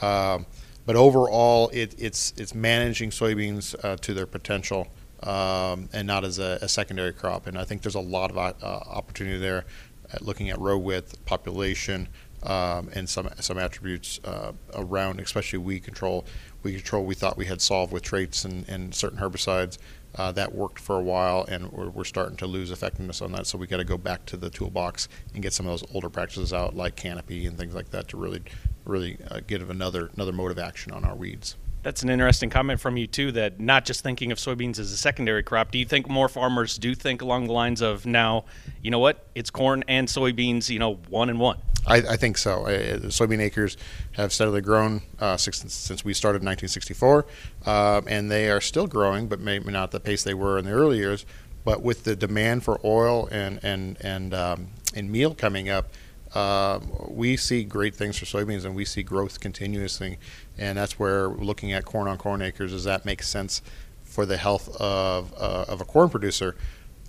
Um, 0.00 0.46
but 0.86 0.96
overall, 0.96 1.70
it, 1.72 1.94
it's 1.98 2.32
it's 2.36 2.54
managing 2.54 3.10
soybeans 3.10 3.74
uh, 3.84 3.96
to 3.96 4.14
their 4.14 4.26
potential. 4.26 4.88
Um, 5.20 5.88
and 5.92 6.06
not 6.06 6.24
as 6.24 6.38
a, 6.38 6.60
a, 6.62 6.68
secondary 6.68 7.12
crop. 7.12 7.48
And 7.48 7.58
I 7.58 7.64
think 7.64 7.82
there's 7.82 7.96
a 7.96 8.00
lot 8.00 8.30
of 8.30 8.38
uh, 8.38 8.52
opportunity 8.62 9.36
there 9.36 9.64
at 10.12 10.22
looking 10.22 10.48
at 10.48 10.60
row 10.60 10.78
width, 10.78 11.24
population, 11.24 12.06
um, 12.42 12.90
and 12.94 13.08
some 13.08 13.28
some 13.40 13.58
attributes 13.58 14.20
uh, 14.24 14.52
around, 14.74 15.20
especially 15.20 15.58
weed 15.58 15.84
control 15.84 16.24
weed 16.62 16.76
control 16.76 17.04
we 17.04 17.14
thought 17.14 17.36
we 17.36 17.46
had 17.46 17.60
solved 17.60 17.92
with 17.92 18.02
traits 18.02 18.44
and, 18.44 18.68
and 18.68 18.94
certain 18.94 19.18
herbicides. 19.18 19.78
Uh, 20.14 20.32
that 20.32 20.54
worked 20.54 20.78
for 20.78 20.96
a 20.96 21.02
while, 21.02 21.44
and 21.48 21.70
we're, 21.70 21.90
we're, 21.90 22.02
starting 22.02 22.36
to 22.36 22.46
lose 22.46 22.70
effectiveness 22.70 23.20
on 23.20 23.30
that. 23.30 23.46
So 23.46 23.58
we 23.58 23.66
got 23.66 23.76
to 23.76 23.84
go 23.84 23.98
back 23.98 24.24
to 24.26 24.38
the 24.38 24.48
toolbox 24.48 25.06
and 25.34 25.42
get 25.42 25.52
some 25.52 25.66
of 25.66 25.72
those 25.72 25.94
older 25.94 26.08
practices 26.08 26.52
out, 26.52 26.74
like 26.74 26.96
canopy 26.96 27.44
and 27.44 27.58
things 27.58 27.74
like 27.74 27.90
that, 27.90 28.08
to 28.08 28.16
really, 28.16 28.40
really 28.86 29.18
uh, 29.30 29.40
give 29.46 29.68
another 29.68 30.10
another 30.14 30.32
mode 30.32 30.50
of 30.50 30.58
action 30.58 30.92
on 30.92 31.04
our 31.04 31.14
weeds. 31.14 31.56
That's 31.82 32.02
an 32.02 32.10
interesting 32.10 32.50
comment 32.50 32.80
from 32.80 32.96
you 32.96 33.06
too. 33.06 33.32
That 33.32 33.60
not 33.60 33.84
just 33.84 34.02
thinking 34.02 34.32
of 34.32 34.38
soybeans 34.38 34.78
as 34.78 34.92
a 34.92 34.96
secondary 34.96 35.42
crop. 35.42 35.70
Do 35.70 35.78
you 35.78 35.84
think 35.84 36.08
more 36.08 36.28
farmers 36.28 36.78
do 36.78 36.94
think 36.94 37.22
along 37.22 37.46
the 37.46 37.52
lines 37.52 37.82
of 37.82 38.04
now, 38.04 38.46
you 38.82 38.90
know 38.90 38.98
what, 38.98 39.26
it's 39.34 39.50
corn 39.50 39.84
and 39.88 40.08
soybeans, 40.08 40.70
you 40.70 40.78
know, 40.78 40.94
one 41.08 41.30
and 41.30 41.38
one? 41.38 41.58
I, 41.86 41.96
I 41.96 42.16
think 42.16 42.38
so. 42.38 42.66
Uh, 42.66 42.98
soybean 43.08 43.40
acres 43.40 43.76
have 44.12 44.32
steadily 44.32 44.60
grown 44.60 45.02
uh, 45.18 45.36
since, 45.36 45.72
since 45.72 46.04
we 46.04 46.12
started 46.12 46.42
in 46.42 46.46
1964, 46.46 47.26
uh, 47.66 48.02
and 48.06 48.30
they 48.30 48.50
are 48.50 48.60
still 48.60 48.86
growing, 48.86 49.28
but 49.28 49.40
maybe 49.40 49.70
not 49.70 49.90
the 49.90 50.00
pace 50.00 50.22
they 50.22 50.34
were 50.34 50.58
in 50.58 50.64
the 50.64 50.72
early 50.72 50.98
years. 50.98 51.24
But 51.64 51.82
with 51.82 52.04
the 52.04 52.16
demand 52.16 52.64
for 52.64 52.80
oil 52.84 53.28
and 53.30 53.60
and 53.62 53.98
and 54.00 54.32
um, 54.32 54.68
and 54.94 55.10
meal 55.10 55.34
coming 55.34 55.68
up, 55.68 55.90
uh, 56.34 56.80
we 57.08 57.36
see 57.36 57.64
great 57.64 57.94
things 57.94 58.18
for 58.18 58.24
soybeans, 58.24 58.64
and 58.64 58.74
we 58.74 58.84
see 58.84 59.02
growth 59.02 59.40
continuously. 59.40 60.18
And 60.56 60.78
that's 60.78 60.98
where 60.98 61.28
looking 61.28 61.72
at 61.72 61.84
corn 61.84 62.08
on 62.08 62.16
corn 62.16 62.42
acres 62.42 62.72
does 62.72 62.84
that 62.84 63.04
make 63.04 63.22
sense 63.22 63.60
for 64.02 64.24
the 64.24 64.36
health 64.36 64.74
of 64.80 65.34
uh, 65.36 65.66
of 65.68 65.80
a 65.80 65.84
corn 65.84 66.08
producer 66.08 66.56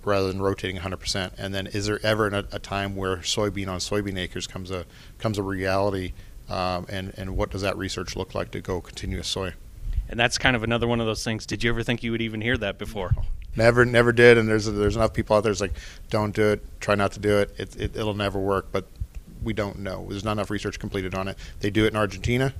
rather 0.04 0.28
than 0.28 0.40
rotating 0.40 0.80
100%? 0.80 1.32
And 1.38 1.54
then 1.54 1.66
is 1.66 1.86
there 1.86 2.00
ever 2.04 2.28
a, 2.28 2.44
a, 2.52 2.58
time 2.58 2.96
where 2.96 3.18
soybean 3.18 3.68
on 3.68 3.78
soybean 3.78 4.18
acres 4.18 4.46
comes 4.46 4.70
a 4.70 4.84
comes 5.18 5.38
a 5.38 5.42
reality? 5.42 6.12
Um, 6.48 6.86
and 6.88 7.14
and 7.16 7.36
what 7.36 7.50
does 7.50 7.62
that 7.62 7.76
research 7.76 8.16
look 8.16 8.34
like 8.34 8.50
to 8.52 8.60
go 8.60 8.80
continuous 8.80 9.28
soy? 9.28 9.54
And 10.08 10.18
that's 10.18 10.38
kind 10.38 10.56
of 10.56 10.64
another 10.64 10.88
one 10.88 11.00
of 11.00 11.06
those 11.06 11.22
things. 11.22 11.46
Did 11.46 11.62
you 11.62 11.70
ever 11.70 11.84
think 11.84 12.02
you 12.02 12.10
would 12.10 12.22
even 12.22 12.40
hear 12.40 12.56
that 12.58 12.78
before? 12.78 13.12
Never, 13.56 13.84
never 13.84 14.12
did. 14.12 14.38
And 14.38 14.48
there's 14.48 14.66
there's 14.66 14.96
enough 14.96 15.12
people 15.12 15.36
out 15.36 15.42
there 15.42 15.52
that's 15.52 15.60
like, 15.60 15.74
don't 16.10 16.34
do 16.34 16.50
it, 16.50 16.80
try 16.80 16.94
not 16.94 17.12
to 17.12 17.20
do 17.20 17.38
it. 17.38 17.54
It, 17.58 17.76
it. 17.76 17.96
It'll 17.96 18.14
never 18.14 18.38
work. 18.38 18.66
But 18.72 18.86
we 19.42 19.52
don't 19.52 19.78
know. 19.78 20.06
There's 20.08 20.24
not 20.24 20.32
enough 20.32 20.50
research 20.50 20.78
completed 20.78 21.14
on 21.14 21.28
it. 21.28 21.38
They 21.60 21.70
do 21.70 21.84
it 21.84 21.88
in 21.88 21.96
Argentina. 21.96 22.54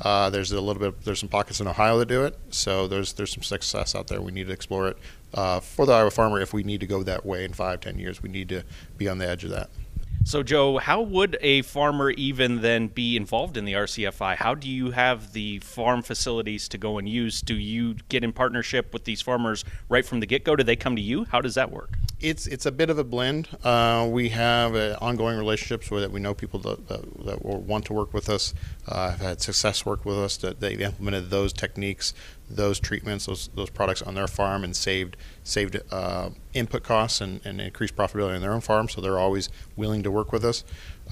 Uh, 0.00 0.30
there's 0.30 0.50
a 0.50 0.60
little 0.60 0.80
bit. 0.80 1.02
There's 1.04 1.20
some 1.20 1.28
pockets 1.28 1.60
in 1.60 1.68
Ohio 1.68 1.98
that 1.98 2.08
do 2.08 2.24
it. 2.24 2.38
So 2.50 2.88
there's 2.88 3.12
there's 3.14 3.32
some 3.32 3.42
success 3.42 3.94
out 3.94 4.08
there. 4.08 4.20
We 4.20 4.32
need 4.32 4.46
to 4.46 4.52
explore 4.52 4.88
it 4.88 4.96
uh, 5.34 5.60
for 5.60 5.86
the 5.86 5.92
Iowa 5.92 6.10
farmer. 6.10 6.40
If 6.40 6.52
we 6.52 6.62
need 6.62 6.80
to 6.80 6.86
go 6.86 7.02
that 7.02 7.24
way 7.24 7.44
in 7.44 7.52
five, 7.52 7.80
ten 7.80 7.98
years, 7.98 8.22
we 8.22 8.28
need 8.28 8.48
to 8.50 8.64
be 8.96 9.08
on 9.08 9.18
the 9.18 9.28
edge 9.28 9.44
of 9.44 9.50
that. 9.50 9.70
So, 10.22 10.42
Joe, 10.42 10.76
how 10.76 11.00
would 11.00 11.38
a 11.40 11.62
farmer 11.62 12.10
even 12.10 12.60
then 12.60 12.88
be 12.88 13.16
involved 13.16 13.56
in 13.56 13.64
the 13.64 13.72
RCFI? 13.72 14.36
How 14.36 14.54
do 14.54 14.68
you 14.68 14.90
have 14.90 15.32
the 15.32 15.60
farm 15.60 16.02
facilities 16.02 16.68
to 16.68 16.78
go 16.78 16.98
and 16.98 17.08
use? 17.08 17.40
Do 17.40 17.54
you 17.54 17.94
get 18.10 18.22
in 18.22 18.32
partnership 18.32 18.92
with 18.92 19.04
these 19.04 19.22
farmers 19.22 19.64
right 19.88 20.04
from 20.04 20.20
the 20.20 20.26
get 20.26 20.44
go? 20.44 20.56
Do 20.56 20.62
they 20.62 20.76
come 20.76 20.94
to 20.94 21.02
you? 21.02 21.24
How 21.24 21.40
does 21.40 21.54
that 21.54 21.70
work? 21.72 21.96
It's 22.20 22.46
it's 22.46 22.66
a 22.66 22.72
bit 22.72 22.90
of 22.90 22.98
a 22.98 23.04
blend. 23.04 23.48
Uh, 23.64 24.06
we 24.10 24.28
have 24.28 24.74
uh, 24.74 24.98
ongoing 25.00 25.38
relationships 25.38 25.90
with 25.90 26.02
it. 26.02 26.12
We 26.12 26.20
know 26.20 26.34
people 26.34 26.60
that, 26.60 26.86
that, 26.88 27.24
that 27.24 27.44
want 27.44 27.86
to 27.86 27.94
work 27.94 28.12
with 28.12 28.28
us, 28.28 28.52
uh, 28.86 29.10
have 29.10 29.20
had 29.20 29.40
success 29.40 29.86
work 29.86 30.04
with 30.04 30.18
us, 30.18 30.36
that 30.38 30.60
they've 30.60 30.80
implemented 30.80 31.30
those 31.30 31.52
techniques 31.52 32.12
those 32.50 32.80
treatments, 32.80 33.26
those 33.26 33.48
those 33.54 33.70
products 33.70 34.02
on 34.02 34.14
their 34.14 34.26
farm, 34.26 34.64
and 34.64 34.74
saved 34.74 35.16
saved 35.44 35.80
uh, 35.90 36.30
input 36.52 36.82
costs 36.82 37.20
and, 37.20 37.40
and 37.44 37.60
increased 37.60 37.96
profitability 37.96 38.34
on 38.34 38.40
their 38.42 38.52
own 38.52 38.60
farm. 38.60 38.88
So 38.88 39.00
they're 39.00 39.18
always 39.18 39.48
willing 39.76 40.02
to 40.02 40.10
work 40.10 40.32
with 40.32 40.44
us. 40.44 40.64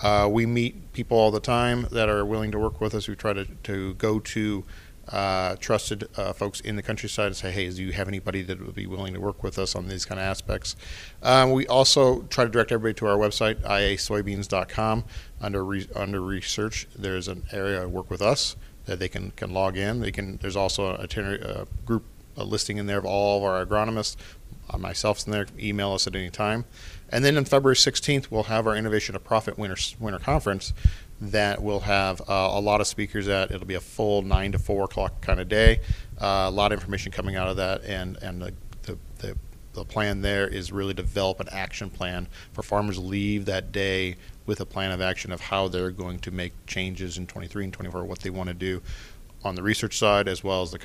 Uh, 0.02 0.28
we 0.30 0.46
meet 0.46 0.92
people 0.92 1.16
all 1.16 1.30
the 1.30 1.40
time 1.40 1.86
that 1.90 2.08
are 2.08 2.24
willing 2.24 2.50
to 2.52 2.58
work 2.58 2.80
with 2.80 2.94
us. 2.94 3.08
We 3.08 3.16
try 3.16 3.32
to, 3.32 3.44
to 3.44 3.94
go 3.94 4.20
to 4.20 4.64
uh, 5.08 5.56
trusted 5.56 6.08
uh, 6.16 6.32
folks 6.32 6.60
in 6.60 6.76
the 6.76 6.82
countryside 6.82 7.26
and 7.26 7.36
say, 7.36 7.50
hey, 7.50 7.70
do 7.70 7.82
you 7.82 7.92
have 7.92 8.08
anybody 8.08 8.42
that 8.42 8.64
would 8.64 8.74
be 8.74 8.86
willing 8.86 9.14
to 9.14 9.20
work 9.20 9.42
with 9.42 9.58
us 9.58 9.74
on 9.74 9.88
these 9.88 10.04
kind 10.04 10.20
of 10.20 10.26
aspects? 10.26 10.76
Um, 11.22 11.52
we 11.52 11.66
also 11.66 12.22
try 12.22 12.44
to 12.44 12.50
direct 12.50 12.72
everybody 12.72 12.94
to 12.94 13.06
our 13.06 13.16
website, 13.16 13.62
iasoybeans.com. 13.62 15.04
Under, 15.40 15.64
re- 15.64 15.88
under 15.94 16.20
research, 16.20 16.86
there's 16.96 17.28
an 17.28 17.44
area 17.52 17.88
work 17.88 18.10
with 18.10 18.22
us 18.22 18.56
that 18.86 18.98
they 18.98 19.08
can, 19.08 19.30
can 19.32 19.52
log 19.52 19.76
in. 19.76 20.00
They 20.00 20.10
can. 20.10 20.38
There's 20.38 20.56
also 20.56 20.96
a, 20.96 21.04
a 21.04 21.66
group 21.84 22.04
a 22.38 22.44
listing 22.44 22.78
in 22.78 22.86
there 22.86 22.98
of 22.98 23.04
all 23.04 23.38
of 23.38 23.44
our 23.44 23.64
agronomists. 23.64 24.16
Uh, 24.70 24.78
myself's 24.78 25.26
in 25.26 25.32
there. 25.32 25.46
Email 25.58 25.92
us 25.92 26.06
at 26.06 26.14
any 26.14 26.30
time. 26.30 26.64
And 27.10 27.24
then 27.24 27.36
on 27.36 27.44
February 27.44 27.74
16th, 27.74 28.30
we'll 28.30 28.44
have 28.44 28.66
our 28.66 28.76
Innovation 28.76 29.14
to 29.14 29.18
Profit 29.18 29.58
Winter 29.58 29.76
Winter 29.98 30.18
Conference 30.18 30.72
that 31.20 31.62
will 31.62 31.80
have 31.80 32.20
uh, 32.22 32.50
a 32.52 32.60
lot 32.60 32.80
of 32.80 32.86
speakers 32.86 33.28
at. 33.28 33.50
It'll 33.50 33.66
be 33.66 33.74
a 33.74 33.80
full 33.80 34.22
nine 34.22 34.52
to 34.52 34.58
four 34.58 34.84
o'clock 34.84 35.20
kind 35.20 35.40
of 35.40 35.48
day. 35.48 35.80
Uh, 36.20 36.46
a 36.46 36.50
lot 36.50 36.72
of 36.72 36.78
information 36.78 37.12
coming 37.12 37.36
out 37.36 37.48
of 37.48 37.56
that, 37.56 37.84
and 37.84 38.16
and 38.22 38.40
the, 38.40 38.54
the, 38.82 38.98
the 39.18 39.36
the 39.74 39.84
plan 39.84 40.22
there 40.22 40.46
is 40.48 40.72
really 40.72 40.94
develop 40.94 41.40
an 41.40 41.48
action 41.52 41.90
plan 41.90 42.26
for 42.52 42.62
farmers 42.62 42.98
leave 42.98 43.44
that 43.44 43.70
day 43.70 44.16
with 44.46 44.60
a 44.60 44.66
plan 44.66 44.90
of 44.90 45.00
action 45.00 45.30
of 45.30 45.40
how 45.40 45.68
they're 45.68 45.90
going 45.90 46.18
to 46.18 46.30
make 46.30 46.52
changes 46.66 47.18
in 47.18 47.26
23 47.26 47.64
and 47.64 47.72
24, 47.72 48.04
what 48.04 48.20
they 48.20 48.30
want 48.30 48.48
to 48.48 48.54
do 48.54 48.82
on 49.44 49.54
the 49.54 49.62
research 49.62 49.96
side 49.96 50.26
as 50.26 50.42
well 50.42 50.62
as 50.62 50.72
the 50.72 50.78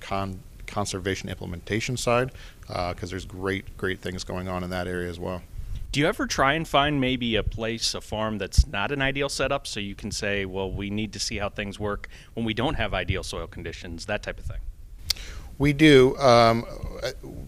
con- 0.00 0.40
conservation 0.66 1.28
implementation 1.28 1.96
side, 1.96 2.30
because 2.60 3.04
uh, 3.04 3.06
there's 3.06 3.24
great, 3.24 3.76
great 3.76 4.00
things 4.00 4.24
going 4.24 4.46
on 4.46 4.62
in 4.62 4.70
that 4.70 4.86
area 4.86 5.08
as 5.08 5.18
well. 5.18 5.42
Do 5.90 6.00
you 6.00 6.06
ever 6.06 6.26
try 6.26 6.52
and 6.52 6.68
find 6.68 7.00
maybe 7.00 7.34
a 7.36 7.42
place, 7.42 7.94
a 7.94 8.02
farm 8.02 8.36
that's 8.36 8.66
not 8.66 8.92
an 8.92 9.00
ideal 9.00 9.30
setup 9.30 9.66
so 9.66 9.80
you 9.80 9.94
can 9.94 10.10
say, 10.10 10.44
well, 10.44 10.70
we 10.70 10.90
need 10.90 11.14
to 11.14 11.18
see 11.18 11.38
how 11.38 11.48
things 11.48 11.80
work 11.80 12.08
when 12.34 12.44
we 12.44 12.52
don't 12.52 12.74
have 12.74 12.92
ideal 12.92 13.22
soil 13.22 13.46
conditions, 13.46 14.04
that 14.04 14.22
type 14.22 14.38
of 14.38 14.44
thing? 14.44 14.60
We 15.56 15.72
do. 15.72 16.14
Um, 16.18 16.66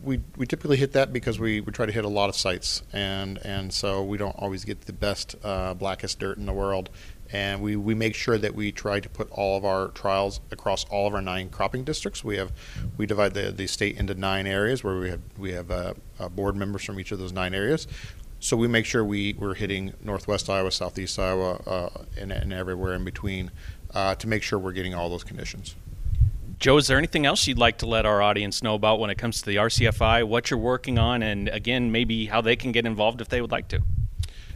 we, 0.03 0.21
we 0.37 0.47
typically 0.47 0.79
hit 0.79 0.93
that 0.93 1.13
because 1.13 1.39
we, 1.39 1.61
we 1.61 1.71
try 1.71 1.85
to 1.85 1.93
hit 1.93 2.05
a 2.07 2.09
lot 2.09 2.31
of 2.31 2.35
sites, 2.35 2.83
and, 2.95 3.39
and 3.45 3.73
so 3.73 4.03
we 4.03 4.17
don't 4.17 4.35
always 4.37 4.65
get 4.65 4.81
the 4.81 4.95
best, 4.95 5.37
uh, 5.45 5.75
blackest 5.75 6.19
dirt 6.19 6.39
in 6.39 6.47
the 6.47 6.53
world. 6.53 6.89
and 7.33 7.61
we, 7.61 7.77
we 7.77 7.95
make 7.95 8.15
sure 8.15 8.39
that 8.39 8.55
we 8.55 8.73
try 8.73 8.99
to 9.01 9.09
put 9.09 9.31
all 9.31 9.57
of 9.57 9.65
our 9.65 9.89
trials 9.89 10.41
across 10.51 10.85
all 10.87 11.07
of 11.07 11.15
our 11.15 11.23
nine 11.23 11.49
cropping 11.49 11.85
districts. 11.85 12.25
We 12.25 12.37
have 12.37 12.53
we 12.97 13.07
divide 13.07 13.35
the, 13.35 13.53
the 13.53 13.67
state 13.67 13.99
into 13.99 14.15
nine 14.15 14.47
areas 14.47 14.83
where 14.83 14.99
we 14.99 15.11
have 15.11 15.21
we 15.39 15.53
have 15.53 15.71
uh, 15.71 15.95
uh, 16.19 16.29
board 16.29 16.57
members 16.57 16.85
from 16.85 16.99
each 16.99 17.13
of 17.13 17.19
those 17.19 17.33
nine 17.33 17.55
areas. 17.55 17.87
So 18.41 18.57
we 18.57 18.69
make 18.69 18.87
sure 18.87 19.05
we, 19.05 19.35
we're 19.39 19.55
hitting 19.55 19.93
northwest 20.03 20.49
Iowa, 20.49 20.73
southeast 20.73 21.19
Iowa, 21.19 21.63
uh, 21.67 21.91
and, 22.19 22.33
and 22.33 22.53
everywhere 22.55 22.95
in 22.95 23.05
between 23.05 23.51
uh, 23.95 24.15
to 24.15 24.27
make 24.27 24.43
sure 24.43 24.59
we're 24.59 24.73
getting 24.73 24.95
all 24.95 25.11
those 25.11 25.25
conditions. 25.25 25.77
Joe, 26.59 26.79
is 26.79 26.87
there 26.87 26.97
anything 26.99 27.27
else 27.27 27.47
you'd 27.47 27.59
like 27.59 27.79
to 27.79 27.87
let 27.87 28.07
our 28.07 28.23
audience 28.23 28.63
know 28.63 28.75
about 28.75 28.99
when 28.99 29.11
it 29.11 29.19
comes 29.19 29.41
to 29.41 29.47
the 29.47 29.57
RCFI, 29.57 30.27
what 30.27 30.51
you're 30.51 30.59
working 30.59 30.99
on, 30.99 31.23
and 31.23 31.49
again, 31.49 31.93
maybe 31.93 32.27
how 32.27 32.41
they 32.41 32.57
can 32.57 32.73
get 32.73 32.87
involved 32.87 33.21
if 33.21 33.29
they 33.29 33.41
would 33.41 33.51
like 33.51 33.69
to? 33.69 33.83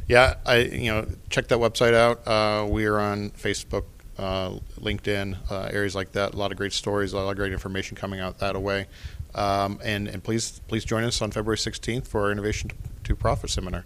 Yeah, 0.06 0.34
I 0.44 0.58
you 0.58 0.92
know 0.92 1.06
check 1.30 1.48
that 1.48 1.58
website 1.58 1.94
out. 1.94 2.26
Uh, 2.28 2.66
we 2.66 2.84
are 2.84 3.00
on 3.00 3.30
Facebook, 3.30 3.84
uh, 4.18 4.58
LinkedIn, 4.78 5.50
uh, 5.50 5.70
areas 5.72 5.94
like 5.94 6.12
that. 6.12 6.34
A 6.34 6.36
lot 6.36 6.52
of 6.52 6.58
great 6.58 6.74
stories, 6.74 7.14
a 7.14 7.16
lot 7.16 7.30
of 7.30 7.36
great 7.36 7.52
information 7.52 7.96
coming 7.96 8.20
out 8.20 8.38
that 8.40 8.60
way. 8.60 8.86
Um, 9.34 9.80
and 9.82 10.06
and 10.06 10.22
please 10.22 10.60
please 10.68 10.84
join 10.84 11.04
us 11.04 11.22
on 11.22 11.30
February 11.30 11.56
16th 11.56 12.06
for 12.06 12.24
our 12.24 12.32
Innovation 12.32 12.70
to 13.04 13.16
Profit 13.16 13.50
seminar. 13.50 13.84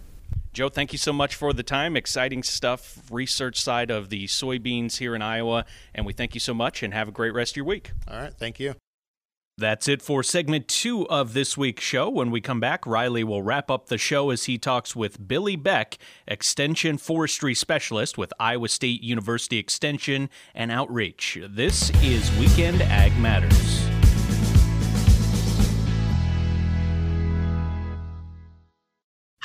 Joe, 0.51 0.69
thank 0.69 0.91
you 0.91 0.97
so 0.97 1.13
much 1.13 1.35
for 1.35 1.53
the 1.53 1.63
time. 1.63 1.95
Exciting 1.95 2.41
stuff, 2.43 3.03
research 3.11 3.61
side 3.61 3.91
of 3.91 4.09
the 4.09 4.25
soybeans 4.25 4.97
here 4.97 5.15
in 5.15 5.21
Iowa. 5.21 5.65
And 5.93 6.05
we 6.05 6.13
thank 6.13 6.33
you 6.33 6.39
so 6.39 6.53
much 6.53 6.81
and 6.81 6.93
have 6.93 7.07
a 7.07 7.11
great 7.11 7.33
rest 7.33 7.53
of 7.53 7.57
your 7.57 7.65
week. 7.65 7.91
All 8.07 8.17
right. 8.17 8.33
Thank 8.33 8.59
you. 8.59 8.75
That's 9.59 9.89
it 9.89 10.01
for 10.01 10.23
segment 10.23 10.69
two 10.69 11.07
of 11.09 11.33
this 11.33 11.57
week's 11.57 11.83
show. 11.83 12.09
When 12.09 12.31
we 12.31 12.39
come 12.39 12.61
back, 12.61 12.87
Riley 12.87 13.25
will 13.25 13.43
wrap 13.43 13.69
up 13.69 13.87
the 13.87 13.97
show 13.97 14.29
as 14.29 14.45
he 14.45 14.57
talks 14.57 14.95
with 14.95 15.27
Billy 15.27 15.57
Beck, 15.57 15.97
Extension 16.27 16.97
Forestry 16.97 17.53
Specialist 17.53 18.17
with 18.17 18.31
Iowa 18.39 18.69
State 18.69 19.03
University 19.03 19.57
Extension 19.57 20.29
and 20.55 20.71
Outreach. 20.71 21.37
This 21.47 21.91
is 22.01 22.31
Weekend 22.39 22.81
Ag 22.83 23.17
Matters. 23.19 23.88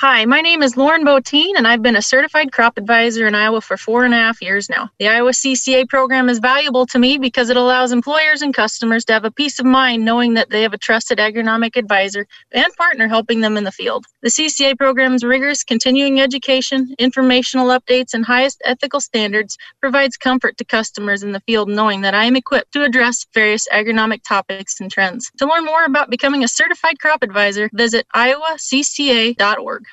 Hi, 0.07 0.23
my 0.25 0.41
name 0.41 0.61
is 0.61 0.77
Lauren 0.77 1.03
Botine, 1.03 1.57
and 1.57 1.67
I've 1.67 1.81
been 1.81 1.95
a 1.95 2.01
certified 2.03 2.51
crop 2.51 2.77
advisor 2.77 3.25
in 3.25 3.33
Iowa 3.33 3.59
for 3.59 3.75
four 3.75 4.05
and 4.05 4.13
a 4.13 4.17
half 4.17 4.39
years 4.39 4.69
now. 4.69 4.91
The 4.99 5.07
Iowa 5.07 5.31
CCA 5.31 5.89
program 5.89 6.29
is 6.29 6.37
valuable 6.37 6.85
to 6.85 6.99
me 6.99 7.17
because 7.17 7.49
it 7.49 7.57
allows 7.57 7.91
employers 7.91 8.43
and 8.43 8.53
customers 8.53 9.03
to 9.05 9.13
have 9.13 9.25
a 9.25 9.31
peace 9.31 9.57
of 9.57 9.65
mind 9.65 10.05
knowing 10.05 10.35
that 10.35 10.51
they 10.51 10.61
have 10.61 10.75
a 10.75 10.77
trusted 10.77 11.17
agronomic 11.17 11.75
advisor 11.75 12.27
and 12.51 12.67
partner 12.77 13.07
helping 13.07 13.41
them 13.41 13.57
in 13.57 13.63
the 13.63 13.71
field. 13.71 14.05
The 14.21 14.29
CCA 14.29 14.77
program's 14.77 15.23
rigorous 15.23 15.63
continuing 15.63 16.21
education, 16.21 16.93
informational 16.99 17.69
updates, 17.69 18.13
and 18.13 18.23
highest 18.23 18.61
ethical 18.63 19.01
standards 19.01 19.57
provides 19.81 20.17
comfort 20.17 20.55
to 20.57 20.65
customers 20.65 21.23
in 21.23 21.31
the 21.31 21.41
field 21.47 21.67
knowing 21.67 22.01
that 22.01 22.13
I 22.13 22.25
am 22.25 22.35
equipped 22.35 22.73
to 22.73 22.83
address 22.83 23.25
various 23.33 23.67
agronomic 23.73 24.21
topics 24.21 24.79
and 24.79 24.91
trends. 24.91 25.31
To 25.39 25.47
learn 25.47 25.65
more 25.65 25.83
about 25.83 26.11
becoming 26.11 26.43
a 26.43 26.47
certified 26.47 26.99
crop 26.99 27.23
advisor, 27.23 27.71
visit 27.73 28.05
iowacca.org. 28.15 29.85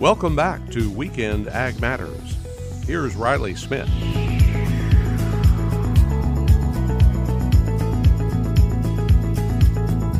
Welcome 0.00 0.36
back 0.36 0.68
to 0.72 0.90
Weekend 0.90 1.48
Ag 1.48 1.80
Matters. 1.80 2.36
Here's 2.84 3.16
Riley 3.16 3.54
Smith. 3.54 3.88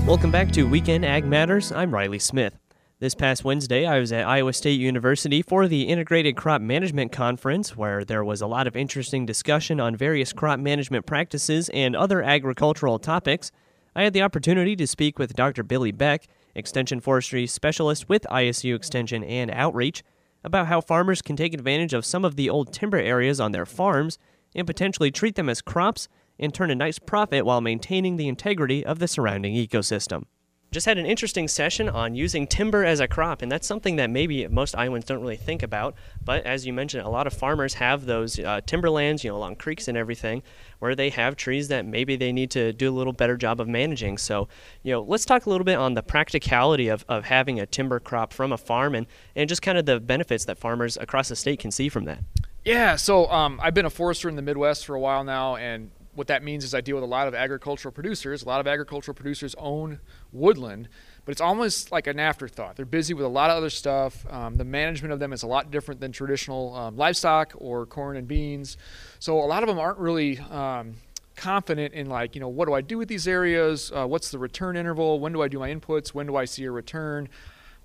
Welcome 0.07 0.31
back 0.31 0.51
to 0.53 0.63
Weekend 0.63 1.05
Ag 1.05 1.27
Matters. 1.27 1.73
I'm 1.73 1.93
Riley 1.93 2.19
Smith. 2.19 2.59
This 3.01 3.15
past 3.15 3.45
Wednesday, 3.45 3.85
I 3.85 3.99
was 3.99 4.13
at 4.13 4.27
Iowa 4.27 4.55
State 4.55 4.81
University 4.81 5.43
for 5.43 5.69
the 5.69 5.83
Integrated 5.83 6.37
Crop 6.37 6.63
Management 6.63 7.13
Conference, 7.13 7.77
where 7.77 8.03
there 8.03 8.25
was 8.25 8.41
a 8.41 8.47
lot 8.47 8.67
of 8.67 8.77
interesting 8.77 9.27
discussion 9.27 9.79
on 9.79 9.95
various 9.95 10.33
crop 10.33 10.59
management 10.59 11.05
practices 11.05 11.69
and 11.75 11.95
other 11.95 12.23
agricultural 12.23 12.99
topics. 12.99 13.53
I 13.95 14.05
had 14.05 14.15
the 14.15 14.23
opportunity 14.23 14.75
to 14.77 14.87
speak 14.87 15.19
with 15.19 15.35
Dr. 15.35 15.63
Billy 15.63 15.93
Beck, 15.93 16.27
Extension 16.57 17.01
Forestry 17.01 17.47
Specialist 17.47 18.09
with 18.09 18.27
ISU 18.31 18.75
Extension 18.75 19.23
and 19.23 19.51
Outreach, 19.51 20.03
about 20.43 20.67
how 20.67 20.81
farmers 20.81 21.23
can 21.23 21.37
take 21.37 21.55
advantage 21.55 21.93
of 21.93 22.05
some 22.05 22.25
of 22.25 22.35
the 22.35 22.51
old 22.51 22.73
timber 22.73 22.99
areas 22.99 23.39
on 23.39 23.53
their 23.53 23.67
farms 23.67 24.19
and 24.55 24.67
potentially 24.67 25.11
treat 25.11 25.35
them 25.37 25.49
as 25.49 25.61
crops 25.61 26.09
and 26.39 26.53
turn 26.53 26.71
a 26.71 26.75
nice 26.75 26.99
profit 26.99 27.45
while 27.45 27.61
maintaining 27.61 28.17
the 28.17 28.29
integrity 28.29 28.85
of 28.85 28.99
the 28.99 29.09
surrounding 29.09 29.55
ecosystem 29.55 30.25
just 30.73 30.87
had 30.87 30.99
an 30.99 31.07
interesting 31.07 31.49
session 31.49 31.89
on 31.89 32.15
using 32.15 32.47
timber 32.47 32.85
as 32.85 33.01
a 33.01 33.09
crop, 33.09 33.43
and 33.43 33.51
that's 33.51 33.67
something 33.67 33.97
that 33.97 34.11
maybe 34.11 34.47
most 34.49 34.75
Iowans 34.77 35.05
don't 35.05 35.21
really 35.21 35.37
think 35.37 35.63
about. 35.63 35.95
But 36.25 36.45
as 36.45 36.67
you 36.67 36.73
mentioned, 36.73 37.07
a 37.07 37.09
lot 37.09 37.27
of 37.27 37.33
farmers 37.33 37.75
have 37.75 38.07
those 38.07 38.39
uh, 38.39 38.61
timberlands, 38.67 39.25
you 39.25 39.31
know, 39.31 39.37
along 39.37 39.57
creeks 39.57 39.89
and 39.89 39.97
everything, 39.97 40.43
where 40.79 40.95
they 40.95 41.11
have 41.11 41.37
trees 41.37 41.69
that 41.69 41.87
maybe 41.87 42.17
they 42.17 42.33
need 42.33 42.51
to 42.51 42.73
do 42.73 42.91
a 42.91 42.95
little 42.95 43.13
better 43.13 43.37
job 43.37 43.61
of 43.61 43.69
managing. 43.69 44.19
So, 44.19 44.49
you 44.83 44.93
know, 44.93 45.03
let's 45.03 45.25
talk 45.25 45.47
a 45.47 45.51
little 45.51 45.65
bit 45.65 45.77
on 45.77 45.95
the 45.95 46.03
practicality 46.03 46.89
of, 46.89 47.05
of 47.09 47.25
having 47.25 47.61
a 47.61 47.67
timber 47.67 48.01
crop 48.01 48.33
from 48.33 48.53
a 48.53 48.59
farm 48.59 48.95
and, 48.95 49.07
and 49.35 49.49
just 49.49 49.63
kind 49.63 49.79
of 49.79 49.87
the 49.87 50.01
benefits 50.01 50.45
that 50.47 50.59
farmers 50.59 50.97
across 50.97 51.29
the 51.29 51.37
state 51.37 51.61
can 51.61 51.71
see 51.71 51.89
from 51.89 52.05
that. 52.05 52.19
Yeah, 52.65 52.97
so 52.97 53.31
um, 53.31 53.61
I've 53.63 53.75
been 53.75 53.87
a 53.87 53.91
forester 53.91 54.29
in 54.29 54.35
the 54.35 54.43
Midwest 54.43 54.85
for 54.87 54.97
a 54.97 55.01
while 55.01 55.23
now, 55.23 55.55
and 55.55 55.93
what 56.17 56.27
that 56.29 56.43
means 56.43 56.65
is 56.65 56.75
I 56.75 56.81
deal 56.81 56.97
with 56.97 57.05
a 57.05 57.09
lot 57.09 57.29
of 57.29 57.35
agricultural 57.35 57.93
producers. 57.93 58.43
A 58.43 58.47
lot 58.47 58.61
of 58.61 58.67
agricultural 58.67 59.15
producers 59.15 59.55
own 59.59 60.01
woodland, 60.33 60.89
but 61.25 61.33
it's 61.33 61.41
almost 61.41 61.93
like 61.93 62.07
an 62.07 62.19
afterthought. 62.19 62.77
They're 62.77 62.87
busy 62.87 63.15
with 63.15 63.25
a 63.25 63.29
lot 63.29 63.51
of 63.51 63.57
other 63.57 63.71
stuff. 63.71 64.27
Um, 64.31 64.57
the 64.57 64.65
management 64.65 65.13
of 65.13 65.21
them 65.21 65.33
is 65.33 65.43
a 65.43 65.47
lot 65.47 65.71
different 65.71 66.01
than 66.01 66.13
traditional 66.13 66.75
um, 66.75 66.97
livestock 66.97 67.53
or 67.57 67.87
corn 67.87 68.17
and 68.17 68.27
beans. 68.27 68.77
So 69.19 69.39
a 69.39 69.47
lot 69.47 69.63
of 69.63 69.69
them 69.69 69.79
aren't 69.79 69.99
really 69.99 70.39
um, 70.39 70.95
confident 71.37 71.93
in 71.93 72.09
like 72.09 72.35
you 72.35 72.41
know 72.41 72.49
what 72.49 72.67
do 72.67 72.73
I 72.73 72.81
do 72.81 72.99
with 72.99 73.09
these 73.09 73.29
areas? 73.29 73.93
Uh, 73.95 74.07
what's 74.07 74.31
the 74.31 74.39
return 74.39 74.77
interval? 74.77 75.21
When 75.21 75.33
do 75.33 75.43
I 75.43 75.49
do 75.49 75.59
my 75.59 75.73
inputs? 75.73 76.09
When 76.09 76.27
do 76.27 76.37
I 76.37 76.47
see 76.47 76.65
a 76.65 76.71
return? 76.71 77.29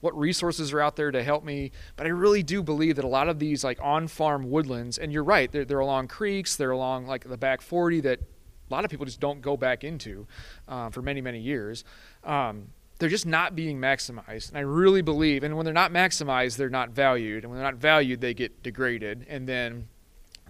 What 0.02 0.18
resources 0.18 0.74
are 0.74 0.82
out 0.82 0.96
there 0.96 1.12
to 1.12 1.24
help 1.24 1.44
me. 1.44 1.72
But 1.96 2.08
I 2.08 2.10
really 2.10 2.44
do 2.44 2.62
believe 2.62 2.98
that 2.98 3.06
a 3.06 3.10
lot 3.10 3.30
of 3.30 3.40
these 3.40 3.64
like 3.64 3.80
on-farm 3.82 4.50
woodlands, 4.50 4.98
and 4.98 5.12
you're 5.12 5.24
right, 5.24 5.52
they're, 5.52 5.66
they're 5.66 5.80
along 5.80 6.10
creeks, 6.10 6.56
they're 6.56 6.72
along 6.72 7.08
like 7.08 7.28
the 7.28 7.38
back 7.38 7.62
40 7.62 8.02
that 8.02 8.20
a 8.20 8.74
lot 8.74 8.84
of 8.84 8.92
people 8.92 9.06
just 9.06 9.20
don't 9.20 9.42
go 9.42 9.58
back 9.58 9.84
into 9.84 10.28
uh, 10.68 10.90
for 10.90 11.02
many 11.02 11.22
many 11.22 11.40
years. 11.40 11.84
Um, 12.24 12.68
they're 13.00 13.10
just 13.10 13.26
not 13.26 13.56
being 13.56 13.80
maximized, 13.80 14.50
and 14.50 14.58
I 14.58 14.62
really 14.62 15.02
believe. 15.02 15.44
And 15.44 15.58
when 15.58 15.66
they're 15.66 15.74
not 15.74 15.92
maximized, 15.92 16.58
they're 16.58 16.70
not 16.70 16.92
valued, 16.92 17.44
and 17.44 17.52
when 17.52 17.60
they're 17.60 17.72
not 17.72 17.80
valued, 17.80 18.22
they 18.22 18.34
get 18.34 18.62
degraded, 18.62 19.26
and 19.28 19.48
then 19.48 19.88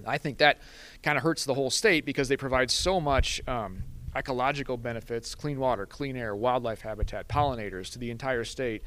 I 0.06 0.18
think 0.18 0.40
that 0.40 0.60
kind 1.02 1.18
of 1.18 1.24
hurts 1.24 1.46
the 1.46 1.54
whole 1.54 1.70
state 1.70 2.06
because 2.06 2.28
they 2.28 2.38
provide 2.38 2.70
so 2.72 3.00
much. 3.00 3.42
Um, 3.48 3.84
ecological 4.16 4.78
benefits, 4.78 5.36
clean 5.36 5.60
water, 5.60 5.86
clean 5.86 6.18
air, 6.18 6.36
wildlife 6.36 6.82
habitat, 6.82 7.28
pollinators 7.28 7.92
to 7.94 8.00
the 8.00 8.12
entire 8.12 8.44
state 8.44 8.84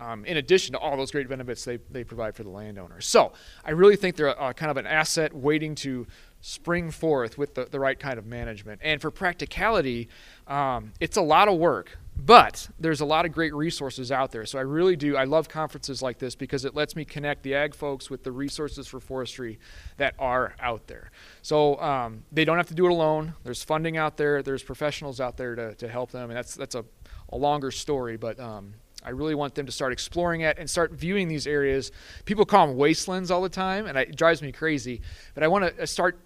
um, 0.00 0.24
in 0.24 0.36
addition 0.36 0.72
to 0.72 0.78
all 0.78 0.96
those 0.96 1.10
great 1.10 1.28
benefits 1.28 1.64
they, 1.64 1.78
they 1.90 2.04
provide 2.04 2.34
for 2.34 2.44
the 2.44 2.50
landowner. 2.50 3.00
So 3.00 3.32
I 3.64 3.70
really 3.72 3.96
think 3.96 4.16
they're 4.16 4.28
a 4.28 4.54
kind 4.54 4.70
of 4.70 4.76
an 4.76 4.86
asset 4.86 5.34
waiting 5.34 5.74
to 5.76 6.06
spring 6.40 6.90
forth 6.90 7.36
with 7.36 7.54
the, 7.54 7.64
the 7.64 7.80
right 7.80 7.98
kind 7.98 8.18
of 8.18 8.26
management. 8.26 8.80
And 8.84 9.00
for 9.00 9.10
practicality, 9.10 10.08
um, 10.46 10.92
it's 11.00 11.16
a 11.16 11.22
lot 11.22 11.48
of 11.48 11.58
work, 11.58 11.98
but 12.16 12.68
there's 12.78 13.00
a 13.00 13.04
lot 13.04 13.26
of 13.26 13.32
great 13.32 13.52
resources 13.54 14.12
out 14.12 14.30
there. 14.30 14.46
So 14.46 14.58
I 14.58 14.62
really 14.62 14.94
do, 14.94 15.16
I 15.16 15.24
love 15.24 15.48
conferences 15.48 16.00
like 16.00 16.18
this 16.18 16.36
because 16.36 16.64
it 16.64 16.76
lets 16.76 16.94
me 16.94 17.04
connect 17.04 17.42
the 17.42 17.54
ag 17.54 17.74
folks 17.74 18.08
with 18.08 18.22
the 18.22 18.30
resources 18.30 18.86
for 18.86 19.00
forestry 19.00 19.58
that 19.96 20.14
are 20.18 20.54
out 20.60 20.86
there. 20.86 21.10
So 21.42 21.80
um, 21.80 22.22
they 22.30 22.44
don't 22.44 22.56
have 22.56 22.68
to 22.68 22.74
do 22.74 22.86
it 22.86 22.92
alone. 22.92 23.34
There's 23.42 23.64
funding 23.64 23.96
out 23.96 24.16
there, 24.16 24.42
there's 24.42 24.62
professionals 24.62 25.20
out 25.20 25.36
there 25.36 25.56
to, 25.56 25.74
to 25.74 25.88
help 25.88 26.12
them. 26.12 26.30
And 26.30 26.36
that's, 26.36 26.54
that's 26.54 26.76
a, 26.76 26.84
a 27.30 27.36
longer 27.36 27.72
story, 27.72 28.16
but 28.16 28.38
um, 28.38 28.74
I 29.04 29.10
really 29.10 29.34
want 29.34 29.54
them 29.54 29.66
to 29.66 29.72
start 29.72 29.92
exploring 29.92 30.40
it 30.40 30.58
and 30.58 30.68
start 30.68 30.92
viewing 30.92 31.28
these 31.28 31.46
areas. 31.46 31.92
People 32.24 32.44
call 32.44 32.66
them 32.66 32.76
wastelands 32.76 33.30
all 33.30 33.42
the 33.42 33.48
time, 33.48 33.86
and 33.86 33.96
it 33.96 34.16
drives 34.16 34.42
me 34.42 34.52
crazy. 34.52 35.02
But 35.34 35.44
I 35.44 35.48
want 35.48 35.76
to 35.76 35.82
uh, 35.82 35.86
start 35.86 36.18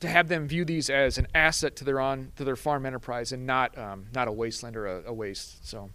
to 0.00 0.08
have 0.08 0.28
them 0.28 0.48
view 0.48 0.64
these 0.64 0.90
as 0.90 1.18
an 1.18 1.26
asset 1.34 1.76
to 1.76 1.84
their 1.84 2.00
on 2.00 2.32
to 2.36 2.44
their 2.44 2.56
farm 2.56 2.86
enterprise 2.86 3.32
and 3.32 3.46
not 3.46 3.76
um, 3.78 4.06
not 4.14 4.28
a 4.28 4.32
wasteland 4.32 4.76
or 4.76 4.86
a, 4.86 5.02
a 5.06 5.12
waste. 5.12 5.68
So. 5.68 5.90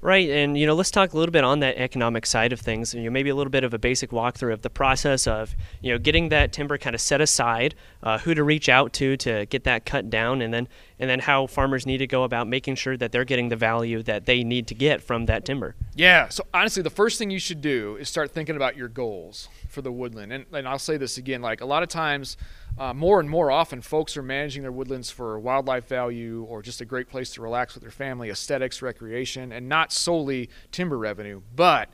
Right, 0.00 0.30
and 0.30 0.56
you 0.56 0.64
know, 0.64 0.74
let's 0.74 0.92
talk 0.92 1.12
a 1.12 1.16
little 1.18 1.32
bit 1.32 1.42
on 1.42 1.58
that 1.58 1.76
economic 1.76 2.24
side 2.24 2.52
of 2.52 2.60
things. 2.60 2.94
You 2.94 3.02
know, 3.02 3.10
maybe 3.10 3.30
a 3.30 3.34
little 3.34 3.50
bit 3.50 3.64
of 3.64 3.74
a 3.74 3.80
basic 3.80 4.10
walkthrough 4.10 4.52
of 4.52 4.62
the 4.62 4.70
process 4.70 5.26
of 5.26 5.56
you 5.80 5.92
know 5.92 5.98
getting 5.98 6.28
that 6.28 6.52
timber 6.52 6.78
kind 6.78 6.94
of 6.94 7.00
set 7.00 7.20
aside, 7.20 7.74
uh, 8.04 8.18
who 8.18 8.32
to 8.34 8.44
reach 8.44 8.68
out 8.68 8.92
to 8.94 9.16
to 9.16 9.46
get 9.46 9.64
that 9.64 9.84
cut 9.84 10.08
down, 10.08 10.40
and 10.40 10.54
then 10.54 10.68
and 11.00 11.10
then 11.10 11.18
how 11.18 11.48
farmers 11.48 11.84
need 11.84 11.98
to 11.98 12.06
go 12.06 12.22
about 12.22 12.46
making 12.46 12.76
sure 12.76 12.96
that 12.96 13.10
they're 13.10 13.24
getting 13.24 13.48
the 13.48 13.56
value 13.56 14.00
that 14.04 14.26
they 14.26 14.44
need 14.44 14.68
to 14.68 14.74
get 14.74 15.02
from 15.02 15.26
that 15.26 15.44
timber. 15.44 15.74
Yeah. 15.96 16.28
So 16.28 16.46
honestly, 16.54 16.84
the 16.84 16.90
first 16.90 17.18
thing 17.18 17.30
you 17.30 17.40
should 17.40 17.60
do 17.60 17.96
is 17.96 18.08
start 18.08 18.30
thinking 18.30 18.54
about 18.54 18.76
your 18.76 18.88
goals 18.88 19.48
for 19.68 19.82
the 19.82 19.90
woodland. 19.90 20.32
And, 20.32 20.46
and 20.52 20.68
I'll 20.68 20.78
say 20.78 20.96
this 20.96 21.18
again: 21.18 21.42
like 21.42 21.60
a 21.60 21.66
lot 21.66 21.82
of 21.82 21.88
times, 21.88 22.36
uh, 22.78 22.94
more 22.94 23.20
and 23.20 23.28
more 23.28 23.50
often, 23.50 23.80
folks 23.82 24.16
are 24.16 24.22
managing 24.22 24.62
their 24.62 24.72
woodlands 24.72 25.10
for 25.10 25.38
wildlife 25.38 25.86
value 25.86 26.44
or 26.48 26.62
just 26.62 26.80
a 26.80 26.84
great 26.84 27.08
place 27.08 27.32
to 27.34 27.42
relax 27.42 27.74
with 27.74 27.82
their 27.82 27.90
family, 27.90 28.30
aesthetics, 28.30 28.80
recreation, 28.82 29.52
and 29.52 29.68
not 29.68 29.92
solely 29.92 30.48
timber 30.70 30.96
revenue. 30.96 31.42
But 31.54 31.90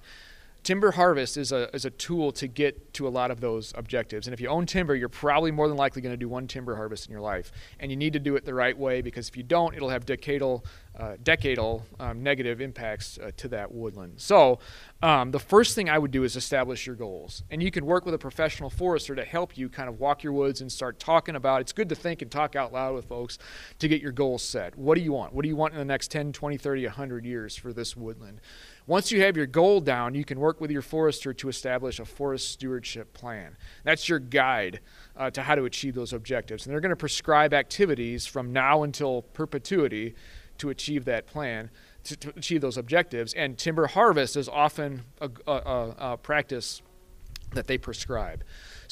timber 0.64 0.92
harvest 0.92 1.36
is 1.36 1.52
a, 1.52 1.72
is 1.74 1.84
a 1.84 1.90
tool 1.90 2.32
to 2.32 2.48
get 2.48 2.92
to 2.94 3.06
a 3.06 3.10
lot 3.10 3.30
of 3.30 3.40
those 3.40 3.72
objectives. 3.76 4.26
And 4.26 4.34
if 4.34 4.40
you 4.40 4.48
own 4.48 4.66
timber, 4.66 4.94
you're 4.96 5.08
probably 5.08 5.50
more 5.50 5.68
than 5.68 5.76
likely 5.76 6.02
going 6.02 6.12
to 6.12 6.16
do 6.16 6.28
one 6.28 6.48
timber 6.48 6.74
harvest 6.74 7.06
in 7.06 7.12
your 7.12 7.20
life. 7.20 7.52
And 7.78 7.90
you 7.90 7.96
need 7.96 8.14
to 8.14 8.18
do 8.18 8.34
it 8.34 8.44
the 8.44 8.54
right 8.54 8.76
way 8.76 9.02
because 9.02 9.28
if 9.28 9.36
you 9.36 9.42
don't, 9.42 9.76
it'll 9.76 9.90
have 9.90 10.06
decadal, 10.06 10.64
uh, 10.98 11.16
decadal 11.22 11.82
um, 12.00 12.22
negative 12.22 12.60
impacts 12.60 13.18
uh, 13.18 13.30
to 13.36 13.48
that 13.48 13.72
woodland. 13.72 14.14
So 14.16 14.58
um, 15.02 15.30
the 15.30 15.38
first 15.38 15.74
thing 15.74 15.90
I 15.90 15.98
would 15.98 16.10
do 16.10 16.24
is 16.24 16.34
establish 16.34 16.86
your 16.86 16.96
goals. 16.96 17.42
And 17.50 17.62
you 17.62 17.70
can 17.70 17.84
work 17.84 18.06
with 18.06 18.14
a 18.14 18.18
professional 18.18 18.70
forester 18.70 19.14
to 19.14 19.24
help 19.24 19.58
you 19.58 19.68
kind 19.68 19.88
of 19.88 20.00
walk 20.00 20.22
your 20.22 20.32
woods 20.32 20.62
and 20.62 20.72
start 20.72 20.98
talking 20.98 21.36
about 21.36 21.60
It's 21.60 21.72
good 21.72 21.90
to 21.90 21.94
think 21.94 22.22
and 22.22 22.30
talk 22.30 22.56
out 22.56 22.72
loud 22.72 22.94
with 22.94 23.04
folks 23.04 23.38
to 23.80 23.88
get 23.88 24.00
your 24.00 24.12
goals 24.12 24.42
set. 24.42 24.76
What 24.78 24.96
do 24.96 25.02
you 25.02 25.12
want? 25.12 25.34
What 25.34 25.42
do 25.42 25.48
you 25.48 25.56
want 25.56 25.74
in 25.74 25.78
the 25.78 25.84
next 25.84 26.10
10, 26.10 26.32
20, 26.32 26.56
30, 26.56 26.86
100 26.86 27.24
years 27.26 27.54
for 27.54 27.72
this 27.72 27.94
woodland? 27.94 28.40
Once 28.86 29.10
you 29.10 29.22
have 29.22 29.36
your 29.36 29.46
goal 29.46 29.80
down, 29.80 30.14
you 30.14 30.24
can 30.24 30.38
work 30.38 30.60
with 30.60 30.70
your 30.70 30.82
forester 30.82 31.32
to 31.32 31.48
establish 31.48 31.98
a 31.98 32.04
forest 32.04 32.50
stewardship 32.50 33.12
plan. 33.14 33.56
That's 33.82 34.08
your 34.08 34.18
guide 34.18 34.80
uh, 35.16 35.30
to 35.30 35.42
how 35.42 35.54
to 35.54 35.64
achieve 35.64 35.94
those 35.94 36.12
objectives. 36.12 36.66
And 36.66 36.72
they're 36.72 36.80
going 36.80 36.90
to 36.90 36.96
prescribe 36.96 37.54
activities 37.54 38.26
from 38.26 38.52
now 38.52 38.82
until 38.82 39.22
perpetuity 39.22 40.14
to 40.58 40.68
achieve 40.68 41.06
that 41.06 41.26
plan, 41.26 41.70
to, 42.04 42.16
to 42.16 42.28
achieve 42.36 42.60
those 42.60 42.76
objectives. 42.76 43.32
And 43.32 43.56
timber 43.56 43.86
harvest 43.86 44.36
is 44.36 44.48
often 44.48 45.02
a, 45.20 45.30
a, 45.46 45.52
a, 45.52 45.94
a 45.98 46.16
practice 46.18 46.82
that 47.54 47.66
they 47.66 47.78
prescribe. 47.78 48.44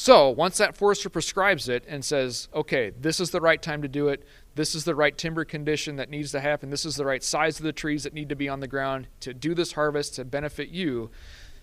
So 0.02 0.30
once 0.30 0.58
that 0.58 0.76
forester 0.76 1.08
prescribes 1.08 1.68
it 1.68 1.84
and 1.86 2.04
says, 2.04 2.48
okay, 2.52 2.90
this 2.90 3.20
is 3.20 3.30
the 3.30 3.40
right 3.40 3.62
time 3.62 3.82
to 3.82 3.88
do 3.88 4.08
it, 4.08 4.24
this 4.56 4.74
is 4.74 4.82
the 4.82 4.96
right 4.96 5.16
timber 5.16 5.44
condition 5.44 5.94
that 5.94 6.10
needs 6.10 6.32
to 6.32 6.40
happen, 6.40 6.70
this 6.70 6.84
is 6.84 6.96
the 6.96 7.04
right 7.04 7.22
size 7.22 7.60
of 7.60 7.64
the 7.64 7.72
trees 7.72 8.02
that 8.02 8.12
need 8.12 8.28
to 8.28 8.34
be 8.34 8.48
on 8.48 8.58
the 8.58 8.66
ground 8.66 9.06
to 9.20 9.32
do 9.32 9.54
this 9.54 9.74
harvest 9.74 10.16
to 10.16 10.24
benefit 10.24 10.70
you, 10.70 11.08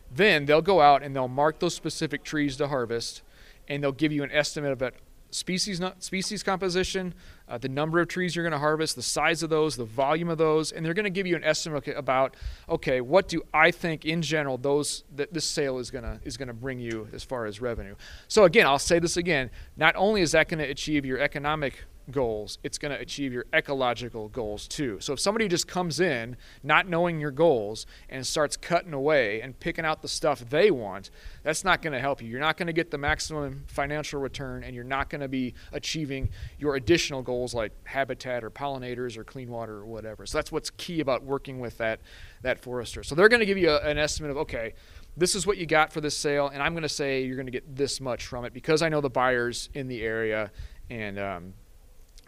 then 0.09 0.45
they'll 0.45 0.61
go 0.61 0.79
out 0.79 1.03
and 1.03 1.13
they'll 1.13 1.27
mark 1.27 1.59
those 1.59 1.75
specific 1.75 2.23
trees 2.23 2.55
to 2.55 2.69
harvest 2.69 3.23
and 3.67 3.83
they'll 3.83 3.91
give 3.91 4.13
you 4.13 4.23
an 4.23 4.31
estimate 4.31 4.71
of 4.71 4.81
it 4.81 4.95
species 5.31 5.81
species 5.99 6.43
composition, 6.43 7.13
uh, 7.47 7.57
the 7.57 7.69
number 7.69 7.99
of 7.99 8.07
trees 8.07 8.35
you're 8.35 8.43
going 8.43 8.51
to 8.51 8.59
harvest, 8.59 8.95
the 8.95 9.01
size 9.01 9.43
of 9.43 9.49
those, 9.49 9.75
the 9.75 9.85
volume 9.85 10.29
of 10.29 10.37
those, 10.37 10.71
and 10.71 10.85
they're 10.85 10.93
going 10.93 11.05
to 11.05 11.09
give 11.09 11.27
you 11.27 11.35
an 11.35 11.43
estimate 11.43 11.87
about 11.89 12.35
okay, 12.67 13.01
what 13.01 13.27
do 13.27 13.41
I 13.53 13.71
think 13.71 14.05
in 14.05 14.21
general 14.21 14.57
those 14.57 15.03
that 15.15 15.33
this 15.33 15.45
sale 15.45 15.79
is 15.79 15.91
going 15.91 16.03
to 16.03 16.19
is 16.23 16.37
going 16.37 16.47
to 16.47 16.53
bring 16.53 16.79
you 16.79 17.07
as 17.13 17.23
far 17.23 17.45
as 17.45 17.61
revenue. 17.61 17.95
So 18.27 18.43
again, 18.43 18.65
I'll 18.65 18.79
say 18.79 18.99
this 18.99 19.17
again, 19.17 19.49
not 19.77 19.95
only 19.95 20.21
is 20.21 20.31
that 20.33 20.47
going 20.47 20.59
to 20.59 20.69
achieve 20.69 21.05
your 21.05 21.19
economic 21.19 21.85
goals, 22.11 22.57
it's 22.63 22.77
going 22.77 22.93
to 22.93 22.99
achieve 22.99 23.33
your 23.33 23.45
ecological 23.53 24.29
goals 24.29 24.67
too. 24.67 24.99
So 24.99 25.13
if 25.13 25.19
somebody 25.19 25.47
just 25.47 25.67
comes 25.67 25.99
in 25.99 26.37
not 26.63 26.87
knowing 26.87 27.19
your 27.19 27.31
goals 27.31 27.85
and 28.09 28.25
starts 28.25 28.57
cutting 28.57 28.93
away 28.93 29.41
and 29.41 29.59
picking 29.59 29.85
out 29.85 30.01
the 30.01 30.07
stuff 30.07 30.39
they 30.49 30.71
want, 30.71 31.11
that's 31.43 31.63
not 31.63 31.81
going 31.81 31.93
to 31.93 31.99
help 31.99 32.21
you. 32.21 32.27
You're 32.27 32.39
not 32.39 32.57
going 32.57 32.67
to 32.67 32.73
get 32.73 32.91
the 32.91 32.97
maximum 32.97 33.65
financial 33.67 34.19
return 34.19 34.63
and 34.63 34.75
you're 34.75 34.83
not 34.83 35.09
going 35.09 35.21
to 35.21 35.27
be 35.27 35.53
achieving 35.71 36.29
your 36.57 36.75
additional 36.75 37.21
goals 37.21 37.53
like 37.53 37.71
habitat 37.85 38.43
or 38.43 38.49
pollinators 38.49 39.17
or 39.17 39.23
clean 39.23 39.49
water 39.49 39.77
or 39.77 39.85
whatever. 39.85 40.25
So 40.25 40.37
that's 40.37 40.51
what's 40.51 40.69
key 40.71 40.99
about 40.99 41.23
working 41.23 41.59
with 41.59 41.77
that 41.77 41.99
that 42.41 42.59
forester. 42.59 43.03
So 43.03 43.15
they're 43.15 43.29
going 43.29 43.41
to 43.41 43.45
give 43.45 43.57
you 43.57 43.69
a, 43.69 43.79
an 43.81 43.97
estimate 43.97 44.31
of 44.31 44.37
okay, 44.37 44.73
this 45.17 45.35
is 45.35 45.45
what 45.45 45.57
you 45.57 45.65
got 45.65 45.91
for 45.91 46.01
this 46.01 46.15
sale, 46.15 46.47
and 46.47 46.63
I'm 46.63 46.73
going 46.73 46.83
to 46.83 46.89
say 46.89 47.23
you're 47.23 47.35
going 47.35 47.47
to 47.47 47.51
get 47.51 47.75
this 47.75 47.99
much 47.99 48.25
from 48.25 48.45
it 48.45 48.53
because 48.53 48.81
I 48.81 48.89
know 48.89 49.01
the 49.01 49.09
buyers 49.09 49.69
in 49.73 49.87
the 49.87 50.01
area, 50.01 50.51
and 50.89 51.19
um, 51.19 51.53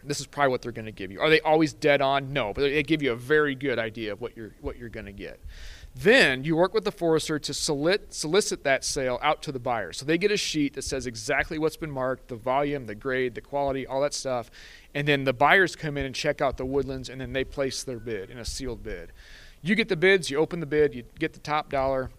this 0.04 0.20
is 0.20 0.26
probably 0.26 0.50
what 0.50 0.62
they're 0.62 0.72
going 0.72 0.86
to 0.86 0.92
give 0.92 1.10
you. 1.10 1.20
Are 1.20 1.30
they 1.30 1.40
always 1.40 1.72
dead 1.72 2.00
on? 2.00 2.32
No, 2.32 2.52
but 2.52 2.62
they 2.62 2.82
give 2.82 3.02
you 3.02 3.12
a 3.12 3.16
very 3.16 3.54
good 3.54 3.78
idea 3.78 4.12
of 4.12 4.20
what 4.20 4.36
you're 4.36 4.52
what 4.60 4.76
you're 4.78 4.88
going 4.88 5.06
to 5.06 5.12
get. 5.12 5.40
Then 5.94 6.42
you 6.42 6.56
work 6.56 6.72
with 6.72 6.84
the 6.84 6.92
forester 6.92 7.38
to 7.38 7.52
solicit, 7.52 8.14
solicit 8.14 8.64
that 8.64 8.82
sale 8.82 9.18
out 9.22 9.42
to 9.42 9.52
the 9.52 9.58
buyer. 9.58 9.92
So 9.92 10.06
they 10.06 10.16
get 10.16 10.30
a 10.30 10.38
sheet 10.38 10.72
that 10.74 10.82
says 10.82 11.06
exactly 11.06 11.58
what's 11.58 11.76
been 11.76 11.90
marked, 11.90 12.28
the 12.28 12.36
volume, 12.36 12.86
the 12.86 12.94
grade, 12.94 13.34
the 13.34 13.42
quality, 13.42 13.86
all 13.86 14.00
that 14.00 14.14
stuff. 14.14 14.50
And 14.94 15.06
then 15.06 15.24
the 15.24 15.34
buyers 15.34 15.76
come 15.76 15.98
in 15.98 16.06
and 16.06 16.14
check 16.14 16.40
out 16.40 16.56
the 16.56 16.64
woodlands 16.64 17.10
and 17.10 17.20
then 17.20 17.34
they 17.34 17.44
place 17.44 17.82
their 17.84 17.98
bid 17.98 18.30
in 18.30 18.38
a 18.38 18.44
sealed 18.44 18.82
bid. 18.82 19.12
You 19.60 19.74
get 19.74 19.88
the 19.88 19.96
bids, 19.96 20.30
you 20.30 20.38
open 20.38 20.60
the 20.60 20.66
bid, 20.66 20.94
you 20.94 21.04
get 21.18 21.34
the 21.34 21.40
top 21.40 21.68
dollar, 21.68 22.10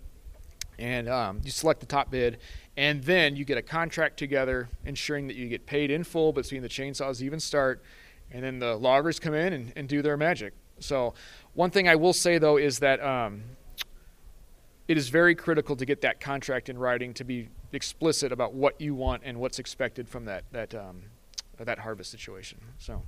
and 0.80 1.10
um, 1.10 1.42
you 1.44 1.52
select 1.52 1.80
the 1.80 1.86
top 1.86 2.10
bid, 2.10 2.38
and 2.76 3.04
then 3.04 3.36
you 3.36 3.46
get 3.46 3.58
a 3.58 3.62
contract 3.62 4.18
together 4.18 4.70
ensuring 4.86 5.28
that 5.28 5.36
you 5.36 5.48
get 5.48 5.66
paid 5.66 5.92
in 5.92 6.04
full 6.04 6.34
between 6.34 6.62
the 6.62 6.70
chainsaws 6.70 7.22
even 7.22 7.40
start 7.40 7.82
and 8.32 8.44
then 8.44 8.60
the 8.60 8.76
loggers 8.76 9.20
come 9.20 9.34
in 9.34 9.54
and, 9.54 9.74
and 9.76 9.88
do 9.88 10.02
their 10.02 10.18
magic. 10.18 10.54
So 10.80 11.14
one 11.54 11.70
thing 11.70 11.88
i 11.88 11.96
will 11.96 12.14
say 12.14 12.38
though 12.38 12.58
is 12.58 12.80
that 12.80 13.04
um, 13.04 13.44
it 14.88 14.98
is 14.98 15.10
very 15.10 15.36
critical 15.36 15.76
to 15.76 15.86
get 15.86 16.02
that 16.02 16.20
contract 16.20 16.70
in 16.70 16.78
writing 16.78 17.14
to 17.16 17.24
be 17.24 17.50
explicit 17.72 18.32
about 18.32 18.54
what 18.54 18.80
you 18.80 18.94
want 18.94 19.22
and 19.26 19.40
what's 19.40 19.60
expected 19.60 20.10
from 20.10 20.26
that 20.26 20.44
that 20.52 20.76
um, 20.76 21.04
that 21.58 21.80
harvest 21.80 22.12
situation. 22.12 22.60
So. 22.80 23.04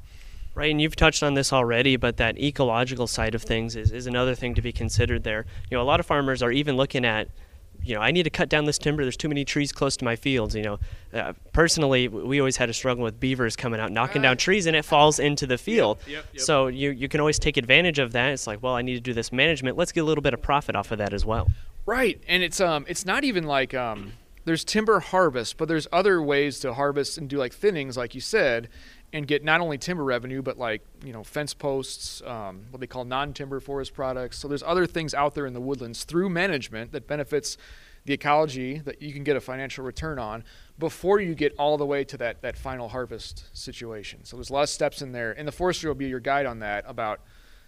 Right, 0.54 0.71
and 0.71 0.80
you've 0.80 0.95
touched 0.95 1.21
on 1.21 1.34
this 1.34 1.51
already, 1.51 1.97
but 1.97 2.15
that 2.15 2.38
ecological 2.38 3.08
side 3.08 3.36
of 3.36 3.41
things 3.41 3.75
is, 3.75 3.91
is 3.91 4.08
another 4.08 4.36
thing 4.36 4.56
to 4.56 4.62
be 4.62 4.71
considered 4.71 5.25
there. 5.25 5.45
You 5.69 5.75
know, 5.75 5.84
a 5.84 5.86
lot 5.86 5.99
of 5.99 6.06
farmers 6.06 6.41
are 6.41 6.51
even 6.51 6.78
looking 6.78 7.04
at 7.04 7.28
you 7.86 7.95
know, 7.95 8.02
I 8.02 8.12
need 8.12 8.24
to 8.24 8.30
cut 8.30 8.50
down 8.50 8.65
this 8.65 8.78
timber. 8.78 9.04
There's 9.04 9.17
too 9.17 9.30
many 9.30 9.45
trees 9.45 9.71
close 9.71 9.95
to 9.98 10.06
my 10.06 10.15
fields. 10.15 10.56
You 10.56 10.63
know, 10.63 10.80
uh, 11.13 11.34
personally, 11.54 12.08
we 12.08 12.39
always 12.39 12.58
had 12.58 12.69
a 12.69 12.74
struggle 12.74 13.04
with 13.04 13.19
beavers 13.19 13.56
coming 13.56 13.80
out, 13.80 13.91
knocking 13.91 14.21
down 14.21 14.38
trees, 14.38 14.65
and 14.65 14.76
it 14.76 14.84
falls 14.84 15.19
into 15.19 15.45
the 15.45 15.58
field. 15.58 16.00
Yep, 16.02 16.10
yep, 16.10 16.26
yep. 16.34 16.41
So 16.41 16.67
you 16.67 16.91
you 16.91 17.08
can 17.08 17.19
always 17.19 17.39
take 17.39 17.58
advantage 17.58 18.00
of 18.00 18.12
that. 18.13 18.32
It's 18.32 18.48
like, 18.48 18.63
well, 18.63 18.74
I 18.74 18.82
need 18.82 18.95
to 18.95 19.02
do 19.02 19.13
this 19.13 19.32
management. 19.32 19.78
Let's 19.78 19.91
get 19.91 20.02
a 20.02 20.06
little 20.06 20.21
bit 20.21 20.34
of 20.34 20.41
profit 20.41 20.76
off 20.76 20.91
of 20.91 20.98
that 20.98 21.13
as 21.13 21.26
well. 21.26 21.48
Right, 21.86 22.19
and 22.28 22.41
it's 22.41 22.60
um, 22.60 22.86
it's 22.88 23.06
not 23.06 23.24
even 23.24 23.43
like 23.43 23.74
um, 23.76 24.13
there's 24.45 24.63
timber 24.63 25.00
harvest, 25.00 25.58
but 25.58 25.67
there's 25.67 25.88
other 25.91 26.21
ways 26.21 26.60
to 26.62 26.74
harvest 26.74 27.17
and 27.17 27.30
do 27.30 27.38
like 27.38 27.54
thinnings, 27.54 27.98
like 27.98 28.15
you 28.15 28.21
said, 28.21 28.69
and 29.15 29.25
get 29.28 29.45
not 29.45 29.62
only 29.62 29.78
timber 29.78 30.04
revenue 30.04 30.41
but 30.41 30.58
like 30.58 30.82
you 31.04 31.13
know 31.13 31.23
fence 31.23 31.54
posts 31.54 32.21
um, 32.25 32.65
what 32.69 32.82
they 32.82 32.88
call 32.88 33.06
non-timber 33.06 33.62
forest 33.62 33.93
products. 33.93 34.38
So 34.38 34.49
there's 34.49 34.62
other 34.62 34.86
things 34.86 35.13
out 35.13 35.36
there 35.36 35.45
in 35.45 35.54
the 35.54 35.62
woodlands 35.62 36.04
through 36.04 36.30
management 36.30 36.91
that 36.91 37.08
benefits 37.08 37.58
the 38.04 38.13
ecology 38.13 38.80
that 38.80 39.01
you 39.01 39.13
can 39.13 39.23
get 39.23 39.38
a 39.38 39.41
financial 39.41 39.86
return 39.86 40.19
on 40.19 40.43
before 40.78 41.21
you 41.21 41.34
get 41.34 41.56
all 41.58 41.78
the 41.78 41.86
way 41.86 42.04
to 42.04 42.17
that, 42.17 42.41
that 42.41 42.58
final 42.58 42.89
harvest 42.89 43.45
situation. 43.58 44.23
So 44.23 44.36
there's 44.38 44.51
a 44.51 44.54
lot 44.54 44.63
of 44.63 44.69
steps 44.69 45.01
in 45.01 45.12
there. 45.12 45.32
And 45.32 45.47
the 45.47 45.51
forester 45.51 45.88
will 45.88 45.95
be 45.95 46.08
your 46.08 46.19
guide 46.19 46.45
on 46.45 46.60
that 46.60 46.84
about 46.88 47.21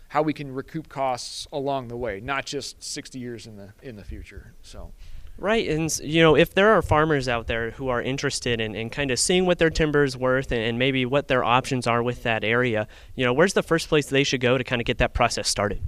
how 0.10 0.22
we 0.22 0.34
can 0.34 0.54
recoup 0.54 0.90
costs 0.90 1.48
along 1.52 1.88
the 1.88 1.98
way 1.98 2.20
not 2.20 2.46
just 2.46 2.84
60 2.84 3.20
years 3.20 3.48
in 3.48 3.56
the 3.56 3.74
in 3.82 3.96
the 3.96 4.04
future. 4.04 4.54
So 4.62 4.92
Right, 5.40 5.70
and 5.70 5.96
you 6.00 6.22
know 6.24 6.36
if 6.36 6.56
there 6.56 6.70
are 6.70 6.82
farmers 6.82 7.28
out 7.28 7.46
there 7.46 7.72
who 7.72 7.90
are 7.90 8.02
interested 8.02 8.60
in, 8.60 8.74
in 8.74 8.90
kind 8.90 9.12
of 9.12 9.20
seeing 9.20 9.46
what 9.46 9.60
their 9.60 9.70
timber 9.70 10.04
is 10.04 10.18
worth 10.18 10.52
and, 10.52 10.62
and 10.62 10.80
maybe 10.80 11.06
what 11.06 11.28
their 11.28 11.44
options 11.44 11.86
are 11.86 12.02
with 12.02 12.24
that 12.24 12.44
area, 12.44 12.88
you 13.16 13.24
know, 13.24 13.34
where's 13.34 13.54
the 13.54 13.62
first 13.62 13.88
place 13.88 14.08
they 14.08 14.24
should 14.24 14.42
go 14.42 14.58
to 14.58 14.64
kind 14.64 14.82
of 14.82 14.86
get 14.86 14.98
that 14.98 15.14
process 15.14 15.48
started? 15.48 15.82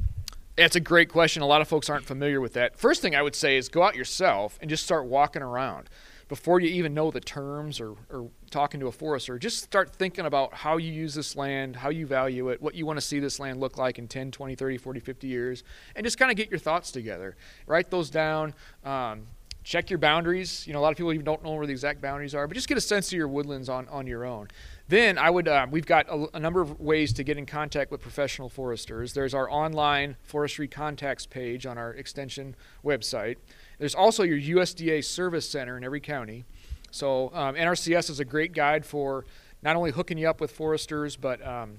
That's 0.56 0.76
a 0.76 0.80
great 0.82 1.10
question. 1.10 1.42
A 1.42 1.48
lot 1.48 1.62
of 1.62 1.68
folks 1.68 1.90
aren't 1.90 2.06
familiar 2.06 2.42
with 2.42 2.54
that. 2.54 2.78
First 2.78 3.02
thing 3.02 3.16
I 3.16 3.22
would 3.22 3.36
say 3.36 3.58
is 3.58 3.70
go 3.70 3.82
out 3.82 3.96
yourself 3.96 4.60
and 4.62 4.70
just 4.70 4.84
start 4.84 5.06
walking 5.06 5.42
around 5.42 5.90
before 6.28 6.60
you 6.60 6.70
even 6.70 6.94
know 6.94 7.10
the 7.10 7.20
terms 7.20 7.82
or, 7.82 7.96
or 8.10 8.30
talking 8.52 8.80
to 8.80 8.88
a 8.88 8.92
forester. 8.92 9.40
Just 9.40 9.64
start 9.64 9.96
thinking 9.96 10.26
about 10.26 10.54
how 10.54 10.78
you 10.78 10.92
use 10.94 11.16
this 11.16 11.36
land, 11.36 11.76
how 11.76 11.90
you 11.90 12.06
value 12.06 12.50
it, 12.50 12.62
what 12.62 12.76
you 12.76 12.86
want 12.86 12.98
to 12.98 13.02
see 13.06 13.20
this 13.20 13.40
land 13.40 13.60
look 13.60 13.78
like 13.78 13.98
in 13.98 14.08
10, 14.08 14.32
20, 14.32 14.54
30, 14.54 14.78
40, 14.78 15.00
50 15.00 15.28
years, 15.28 15.64
and 15.96 16.06
just 16.06 16.20
kind 16.20 16.30
of 16.30 16.38
get 16.38 16.52
your 16.52 16.60
thoughts 16.60 16.92
together. 16.92 17.36
Write 17.66 17.90
those 17.90 18.12
down. 18.12 18.54
Um, 18.86 19.24
check 19.63 19.89
your 19.89 20.00
boundaries. 20.00 20.65
You 20.65 20.74
know, 20.74 20.80
a 20.80 20.82
lot 20.82 20.91
of 20.91 20.98
people 20.98 21.13
even 21.13 21.26
don't 21.26 21.43
know 21.43 21.52
where 21.52 21.65
the 21.65 21.72
exact 21.72 22.02
boundaries 22.02 22.34
are, 22.34 22.48
but 22.48 22.56
just 22.56 22.67
get 22.67 22.78
a 22.78 22.82
sense 22.82 23.08
of 23.08 23.13
your 23.13 23.28
woodlands 23.28 23.69
on, 23.69 23.88
on 23.89 24.08
your 24.08 24.26
own. 24.26 24.48
Then 24.88 25.17
I 25.17 25.30
would, 25.30 25.48
uh, 25.48 25.67
we've 25.69 25.86
got 25.86 26.08
a, 26.10 26.28
a, 26.34 26.39
number 26.39 26.62
of 26.62 26.80
ways 26.80 27.13
to 27.13 27.24
get 27.24 27.38
in 27.38 27.45
contact 27.45 27.91
with 27.91 28.02
professional 28.02 28.50
foresters. 28.50 29.13
There's 29.13 29.34
our 29.34 29.50
online 29.50 30.15
forestry 30.24 30.67
contacts 30.67 31.26
page 31.26 31.65
on 31.65 31.78
our 31.78 31.93
extension 31.93 32.56
website. 32.84 33.38
There's 33.78 33.95
also 33.95 34.24
your 34.24 34.39
USDA 34.39 35.04
service 35.04 35.48
center 35.48 35.78
in 35.78 35.84
every 35.84 36.02
county. 36.02 36.45
So 36.91 37.32
um, 37.34 37.56
NRCS 37.56 38.10
is 38.10 38.19
a 38.19 38.26
great 38.26 38.54
guide 38.54 38.86
for 38.86 39.26
not 39.62 39.76
only 39.76 39.91
hooking 39.91 40.17
you 40.17 40.30
up 40.30 40.41
with 40.41 40.52
foresters, 40.52 41.15
but 41.15 41.45
um, 41.45 41.78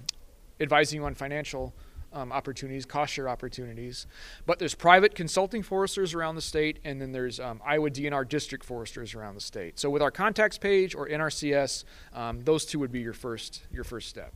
advising 0.61 1.01
you 1.01 1.07
on 1.07 1.15
financial 1.15 1.75
um, 2.13 2.33
opportunities, 2.33 2.85
cost 2.85 3.13
share 3.15 3.29
opportunities. 3.29 4.07
But 4.47 4.59
there's 4.59 4.75
private 4.75 5.15
consulting 5.15 5.63
foresters 5.63 6.15
around 6.15 6.35
the 6.35 6.43
state, 6.43 6.79
and 6.85 7.01
then 7.01 7.13
there's 7.13 7.41
um, 7.41 7.61
Iowa 7.65 7.91
DNR 7.91 8.29
district 8.29 8.65
foresters 8.65 9.15
around 9.15 9.35
the 9.35 9.41
state. 9.41 9.79
So 9.79 9.91
with 9.91 10.03
our 10.03 10.11
contacts 10.11 10.59
page 10.59 10.95
or 10.95 11.09
NRCS, 11.09 11.85
um, 12.15 12.43
those 12.45 12.65
two 12.65 12.79
would 12.79 12.93
be 12.93 13.01
your 13.01 13.13
first 13.13 13.63
your 13.73 13.85
first 13.85 14.09
step. 14.09 14.33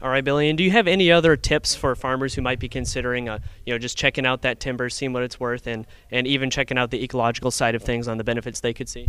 All 0.00 0.10
right, 0.10 0.24
Billy. 0.24 0.48
And 0.48 0.56
do 0.56 0.62
you 0.62 0.70
have 0.70 0.86
any 0.86 1.10
other 1.10 1.36
tips 1.36 1.74
for 1.74 1.96
farmers 1.96 2.34
who 2.34 2.40
might 2.40 2.60
be 2.60 2.68
considering, 2.68 3.28
uh, 3.28 3.40
you 3.66 3.74
know, 3.74 3.78
just 3.78 3.98
checking 3.98 4.24
out 4.24 4.42
that 4.42 4.60
timber, 4.60 4.88
seeing 4.88 5.12
what 5.12 5.24
it's 5.24 5.40
worth, 5.40 5.66
and 5.66 5.86
and 6.10 6.26
even 6.26 6.50
checking 6.50 6.78
out 6.78 6.90
the 6.90 7.02
ecological 7.02 7.50
side 7.50 7.74
of 7.74 7.82
things 7.82 8.06
on 8.06 8.16
the 8.16 8.24
benefits 8.24 8.60
they 8.60 8.72
could 8.72 8.88
see? 8.88 9.08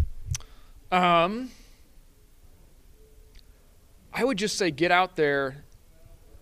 Um, 0.92 1.52
I 4.12 4.24
would 4.24 4.40
just 4.40 4.58
say 4.58 4.72
get 4.72 4.92
out 4.92 5.16
there 5.16 5.64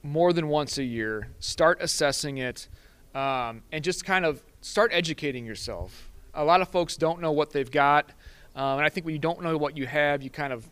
more 0.03 0.33
than 0.33 0.47
once 0.47 0.77
a 0.77 0.83
year, 0.83 1.29
start 1.39 1.79
assessing 1.81 2.37
it, 2.37 2.67
um, 3.15 3.61
and 3.71 3.83
just 3.83 4.05
kind 4.05 4.25
of 4.25 4.43
start 4.61 4.91
educating 4.93 5.45
yourself. 5.45 6.11
A 6.33 6.43
lot 6.43 6.61
of 6.61 6.69
folks 6.69 6.97
don't 6.97 7.21
know 7.21 7.31
what 7.31 7.51
they've 7.51 7.71
got, 7.71 8.11
um, 8.55 8.77
and 8.77 8.85
I 8.85 8.89
think 8.89 9.05
when 9.05 9.13
you 9.13 9.19
don't 9.19 9.41
know 9.41 9.57
what 9.57 9.77
you 9.77 9.87
have, 9.87 10.21
you 10.21 10.29
kind 10.29 10.53
of 10.53 10.67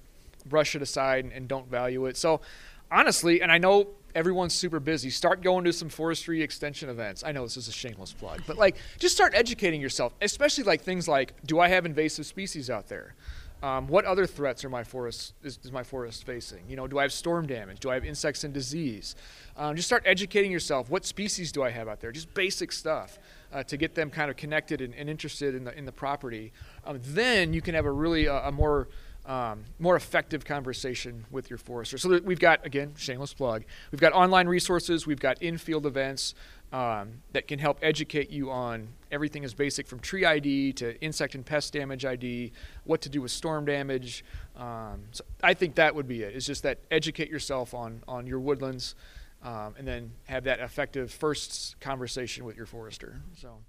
brush 0.45 0.75
it 0.75 0.81
aside 0.81 1.25
and, 1.25 1.33
and 1.33 1.47
don't 1.47 1.69
value 1.69 2.05
it. 2.05 2.17
So, 2.17 2.41
honestly, 2.91 3.41
and 3.41 3.51
I 3.51 3.57
know 3.57 3.89
everyone's 4.15 4.53
super 4.53 4.79
busy. 4.79 5.09
Start 5.09 5.41
going 5.41 5.65
to 5.65 5.73
some 5.73 5.89
forestry 5.89 6.41
extension 6.41 6.89
events. 6.89 7.23
I 7.23 7.31
know 7.33 7.43
this 7.43 7.57
is 7.57 7.67
a 7.67 7.71
shameless 7.71 8.13
plug, 8.13 8.41
but 8.47 8.57
like 8.57 8.77
just 8.97 9.13
start 9.13 9.33
educating 9.35 9.81
yourself, 9.81 10.13
especially 10.21 10.63
like 10.63 10.81
things 10.81 11.07
like 11.07 11.33
do 11.45 11.59
I 11.59 11.67
have 11.67 11.85
invasive 11.85 12.25
species 12.25 12.69
out 12.69 12.88
there? 12.88 13.13
Um, 13.65 13.88
what 13.88 14.06
other 14.06 14.28
threats 14.28 14.63
are 14.63 14.69
my 14.69 14.84
forest 14.84 15.34
is, 15.41 15.58
is, 15.63 15.71
my 15.71 15.82
forest 15.82 16.23
facing? 16.23 16.69
You 16.69 16.75
know, 16.75 16.86
do 16.86 16.99
I 16.99 17.01
have 17.01 17.12
storm 17.12 17.47
damage? 17.47 17.80
Do 17.80 17.89
I 17.89 17.95
have 17.95 18.06
insects 18.06 18.43
and 18.43 18.54
disease? 18.54 19.15
Um, 19.58 19.75
just 19.75 19.88
start 19.88 20.04
educating 20.06 20.51
yourself. 20.51 20.91
What 20.91 21.04
species 21.04 21.51
do 21.51 21.63
I 21.63 21.71
have 21.71 21.88
out 21.88 21.99
there? 21.99 22.12
Just 22.12 22.32
basic 22.36 22.71
stuff 22.71 23.17
uh, 23.51 23.63
to 23.63 23.75
get 23.75 23.95
them 23.95 24.12
kind 24.12 24.30
of 24.30 24.38
connected 24.38 24.82
and, 24.82 24.93
and, 24.93 25.10
interested 25.10 25.56
in 25.56 25.63
the 25.63 25.75
in 25.75 25.86
the 25.86 25.91
property. 25.91 26.54
Um, 26.86 26.99
then 27.06 27.54
you 27.54 27.62
can 27.62 27.73
have 27.73 27.86
a 27.86 27.91
really 27.91 28.28
uh, 28.28 28.49
a 28.49 28.51
more 28.51 28.88
um, 29.25 29.63
more 29.80 29.95
effective 29.95 30.45
conversation 30.45 31.25
with 31.32 31.49
your 31.49 31.58
forester. 31.58 31.97
So 31.97 32.19
we've 32.23 32.39
got 32.39 32.63
again 32.67 32.93
shameless 32.95 33.34
plug. 33.34 33.63
We've 33.91 34.01
got 34.01 34.13
online 34.13 34.47
resources. 34.47 35.08
We've 35.08 35.19
got 35.19 35.41
in-field 35.41 35.88
events 35.88 36.36
um, 36.71 37.21
that 37.32 37.47
can 37.47 37.60
help 37.60 37.80
educate 37.82 38.30
you 38.30 38.51
on 38.51 38.89
everything 39.12 39.45
as 39.45 39.54
basic 39.54 39.88
from 39.88 39.99
tree 39.99 40.25
ID 40.25 40.73
to 40.73 40.99
insect 41.01 41.36
and 41.36 41.45
pest 41.45 41.73
damage 41.73 42.06
ID, 42.06 42.51
what 42.84 43.01
to 43.01 43.10
do 43.10 43.21
with 43.21 43.32
storm 43.32 43.65
damage. 43.65 44.25
Um, 44.56 45.04
so 45.12 45.23
I 45.43 45.54
think 45.54 45.75
that 45.75 45.95
would 45.95 46.08
be 46.08 46.23
it. 46.23 46.36
It's 46.36 46.45
just 46.45 46.63
that 46.63 46.80
educate 46.91 47.30
yourself 47.30 47.73
on 47.73 48.04
on 48.08 48.28
your 48.28 48.39
woodlands, 48.39 48.95
um, 49.43 49.75
and 49.78 49.88
then 49.88 50.12
have 50.25 50.43
that 50.45 50.60
effective 50.60 51.12
first 51.12 51.80
conversation 51.80 52.45
with 52.45 52.58
your 52.58 52.65
forester. 52.65 53.21
So. 53.36 53.60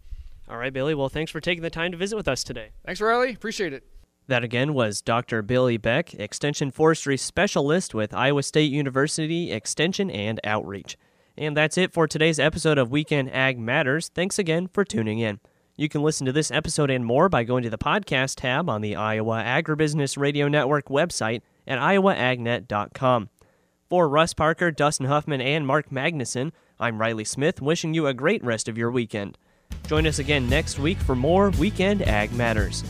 All 0.48 0.58
right, 0.58 0.72
Billy. 0.72 0.94
Well, 0.94 1.08
thanks 1.08 1.32
for 1.32 1.40
taking 1.40 1.62
the 1.62 1.70
time 1.70 1.90
to 1.90 1.96
visit 1.96 2.14
with 2.14 2.28
us 2.28 2.44
today. 2.44 2.70
Thanks, 2.84 3.00
Riley. 3.00 3.32
Appreciate 3.32 3.72
it. 3.72 3.82
That 4.28 4.42
again 4.42 4.74
was 4.74 5.02
Dr. 5.02 5.42
Billy 5.42 5.76
Beck, 5.76 6.14
Extension 6.14 6.72
Forestry 6.72 7.16
Specialist 7.16 7.94
with 7.94 8.12
Iowa 8.12 8.42
State 8.42 8.72
University 8.72 9.52
Extension 9.52 10.10
and 10.10 10.40
Outreach. 10.42 10.96
And 11.38 11.56
that's 11.56 11.76
it 11.76 11.92
for 11.92 12.06
today's 12.06 12.38
episode 12.38 12.78
of 12.78 12.90
Weekend 12.90 13.30
Ag 13.32 13.58
Matters. 13.58 14.08
Thanks 14.08 14.38
again 14.38 14.68
for 14.68 14.84
tuning 14.84 15.18
in. 15.18 15.38
You 15.76 15.90
can 15.90 16.02
listen 16.02 16.24
to 16.24 16.32
this 16.32 16.50
episode 16.50 16.90
and 16.90 17.04
more 17.04 17.28
by 17.28 17.44
going 17.44 17.62
to 17.64 17.70
the 17.70 17.76
podcast 17.76 18.36
tab 18.36 18.70
on 18.70 18.80
the 18.80 18.96
Iowa 18.96 19.42
Agribusiness 19.44 20.16
Radio 20.16 20.48
Network 20.48 20.88
website 20.88 21.42
at 21.66 21.78
iowaagnet.com. 21.78 23.28
For 23.90 24.08
Russ 24.08 24.32
Parker, 24.32 24.70
Dustin 24.70 25.06
Huffman, 25.06 25.42
and 25.42 25.66
Mark 25.66 25.90
Magnuson, 25.90 26.52
I'm 26.80 26.98
Riley 26.98 27.24
Smith, 27.24 27.60
wishing 27.60 27.92
you 27.92 28.06
a 28.06 28.14
great 28.14 28.42
rest 28.42 28.68
of 28.68 28.78
your 28.78 28.90
weekend. 28.90 29.36
Join 29.86 30.06
us 30.06 30.18
again 30.18 30.48
next 30.48 30.78
week 30.78 30.98
for 30.98 31.14
more 31.14 31.50
Weekend 31.50 32.02
Ag 32.02 32.32
Matters. 32.32 32.82